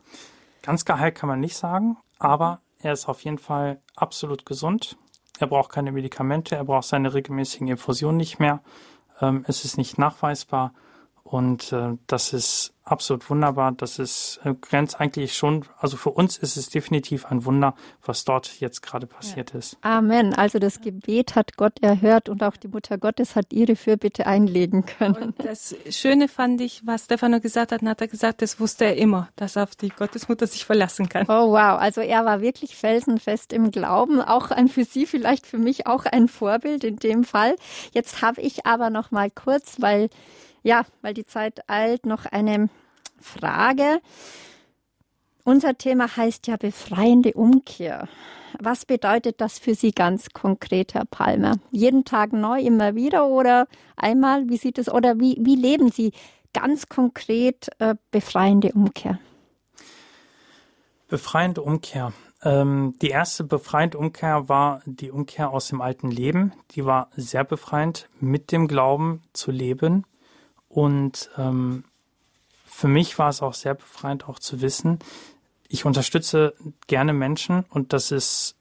[0.62, 4.98] Ganz geheilt kann man nicht sagen, aber er ist auf jeden Fall absolut gesund.
[5.40, 8.62] Er braucht keine Medikamente, er braucht seine regelmäßigen Infusionen nicht mehr.
[9.22, 10.74] Ähm, es ist nicht nachweisbar
[11.24, 13.72] und äh, das ist absolut wunderbar.
[13.72, 18.26] Das ist äh, grenzt eigentlich schon, also für uns ist es definitiv ein Wunder, was
[18.26, 19.60] dort jetzt gerade passiert ja.
[19.60, 19.78] ist.
[19.82, 20.34] Amen.
[20.34, 24.86] Also das Gebet hat Gott erhört und auch die Mutter Gottes hat ihre Fürbitte einlegen
[24.86, 25.16] können.
[25.16, 28.98] Und das Schöne fand ich, was Stefano gesagt hat, hat er gesagt, das wusste er
[28.98, 31.26] immer, dass er auf die Gottesmutter sich verlassen kann.
[31.30, 35.58] Oh wow, also er war wirklich felsenfest im Glauben, auch ein für Sie vielleicht für
[35.58, 37.56] mich auch ein Vorbild in dem Fall.
[37.92, 40.10] Jetzt habe ich aber noch mal kurz, weil
[40.64, 42.70] ja, weil die Zeit eilt, noch eine
[43.20, 44.02] Frage.
[45.44, 48.08] Unser Thema heißt ja befreiende Umkehr.
[48.60, 51.56] Was bedeutet das für Sie ganz konkret, Herr Palmer?
[51.72, 54.50] Jeden Tag neu, immer wieder oder einmal?
[54.50, 56.12] Wie sieht es oder wie, wie leben Sie
[56.54, 59.20] ganz konkret äh, befreiende Umkehr?
[61.08, 62.14] Befreiende Umkehr.
[62.44, 66.54] Ähm, die erste befreiende Umkehr war die Umkehr aus dem alten Leben.
[66.72, 70.06] Die war sehr befreiend, mit dem Glauben zu leben
[70.70, 71.84] und ähm,
[72.66, 75.00] für mich war es auch sehr befreiend, auch zu wissen,
[75.68, 76.54] ich unterstütze
[76.88, 78.56] gerne Menschen und das ist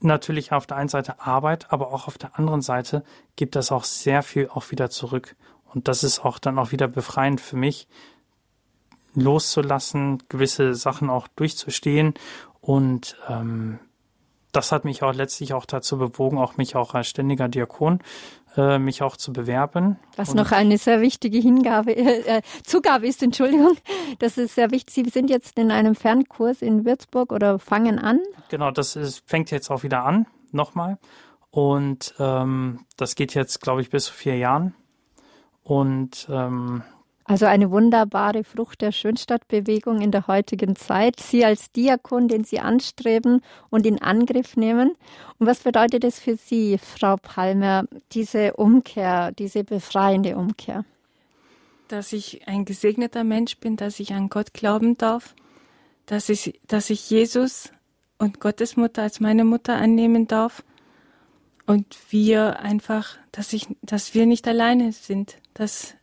[0.00, 3.04] natürlich auf der einen Seite Arbeit, aber auch auf der anderen Seite
[3.36, 5.36] gibt das auch sehr viel auch wieder zurück.
[5.72, 7.86] Und das ist auch dann auch wieder befreiend für mich,
[9.14, 12.14] loszulassen, gewisse Sachen auch durchzustehen
[12.60, 13.78] und ähm,
[14.52, 18.00] das hat mich auch letztlich auch dazu bewogen, auch mich auch als ständiger Diakon
[18.56, 19.98] äh, mich auch zu bewerben.
[20.16, 23.76] Was noch eine sehr wichtige Hingabe, äh, äh, Zugabe ist, Entschuldigung.
[24.18, 24.94] Das ist sehr wichtig.
[24.94, 28.20] Sie sind jetzt in einem Fernkurs in Würzburg oder fangen an?
[28.48, 30.98] Genau, das ist, fängt jetzt auch wieder an, nochmal.
[31.50, 34.74] Und ähm, das geht jetzt, glaube ich, bis zu vier Jahren.
[35.62, 36.82] Und ähm,
[37.30, 41.20] also eine wunderbare Frucht der Schönstadtbewegung in der heutigen Zeit.
[41.20, 44.96] Sie als Diakon, den Sie anstreben und in Angriff nehmen.
[45.38, 50.84] Und was bedeutet es für Sie, Frau Palmer, diese Umkehr, diese befreiende Umkehr?
[51.86, 55.36] Dass ich ein gesegneter Mensch bin, dass ich an Gott glauben darf,
[56.06, 57.70] dass ich, dass ich Jesus
[58.18, 60.64] und Gottes Mutter als meine Mutter annehmen darf
[61.64, 65.94] und wir einfach, dass ich, dass wir nicht alleine sind, dass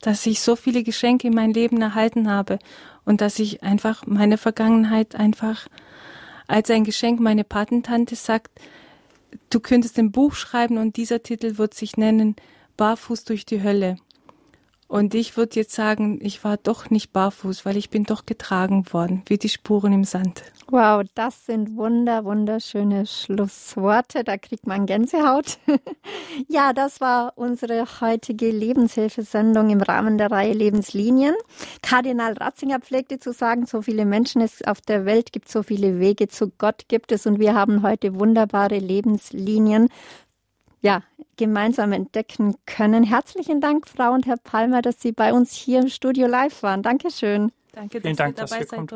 [0.00, 2.58] dass ich so viele Geschenke in mein Leben erhalten habe
[3.04, 5.68] und dass ich einfach meine Vergangenheit einfach
[6.46, 8.60] als ein Geschenk meine Patentante sagt,
[9.50, 12.36] du könntest ein Buch schreiben und dieser Titel wird sich nennen
[12.76, 13.96] Barfuß durch die Hölle.
[14.90, 18.92] Und ich würde jetzt sagen, ich war doch nicht barfuß, weil ich bin doch getragen
[18.92, 20.42] worden, wie die Spuren im Sand.
[20.66, 24.24] Wow, das sind wunder, wunderschöne Schlussworte.
[24.24, 25.58] Da kriegt man Gänsehaut.
[26.48, 31.36] ja, das war unsere heutige Lebenshilfesendung im Rahmen der Reihe Lebenslinien.
[31.82, 36.00] Kardinal Ratzinger pflegte zu sagen, so viele Menschen es auf der Welt gibt, so viele
[36.00, 39.88] Wege zu Gott gibt es und wir haben heute wunderbare Lebenslinien
[40.80, 41.02] ja,
[41.36, 43.04] gemeinsam entdecken können.
[43.04, 46.82] Herzlichen Dank, Frau und Herr Palmer, dass Sie bei uns hier im Studio live waren.
[46.82, 47.52] Dankeschön.
[47.72, 48.92] Danke, Vielen Dank, dass dabei seid.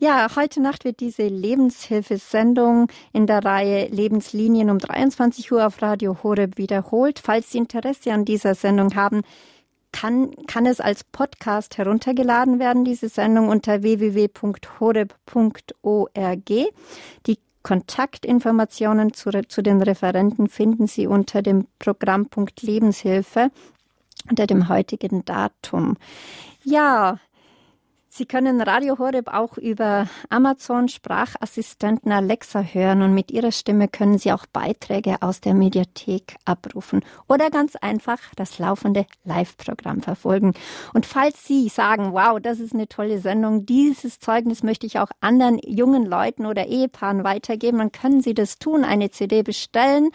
[0.00, 6.22] Ja, heute Nacht wird diese Lebenshilfesendung in der Reihe Lebenslinien um 23 Uhr auf Radio
[6.22, 7.20] Horeb wiederholt.
[7.20, 9.22] Falls Sie Interesse an dieser Sendung haben,
[9.92, 14.32] kann, kann es als Podcast heruntergeladen werden, diese Sendung unter www.horeb.org.
[17.26, 23.50] Die Kontaktinformationen zu, zu den Referenten finden Sie unter dem Programmpunkt Lebenshilfe
[24.28, 25.96] unter dem heutigen Datum.
[26.64, 27.18] Ja,
[28.14, 34.18] Sie können Radio Horeb auch über Amazon Sprachassistenten Alexa hören und mit Ihrer Stimme können
[34.18, 40.52] Sie auch Beiträge aus der Mediathek abrufen oder ganz einfach das laufende Live-Programm verfolgen.
[40.92, 45.08] Und falls Sie sagen, wow, das ist eine tolle Sendung, dieses Zeugnis möchte ich auch
[45.22, 50.10] anderen jungen Leuten oder Ehepaaren weitergeben, dann können Sie das tun, eine CD bestellen.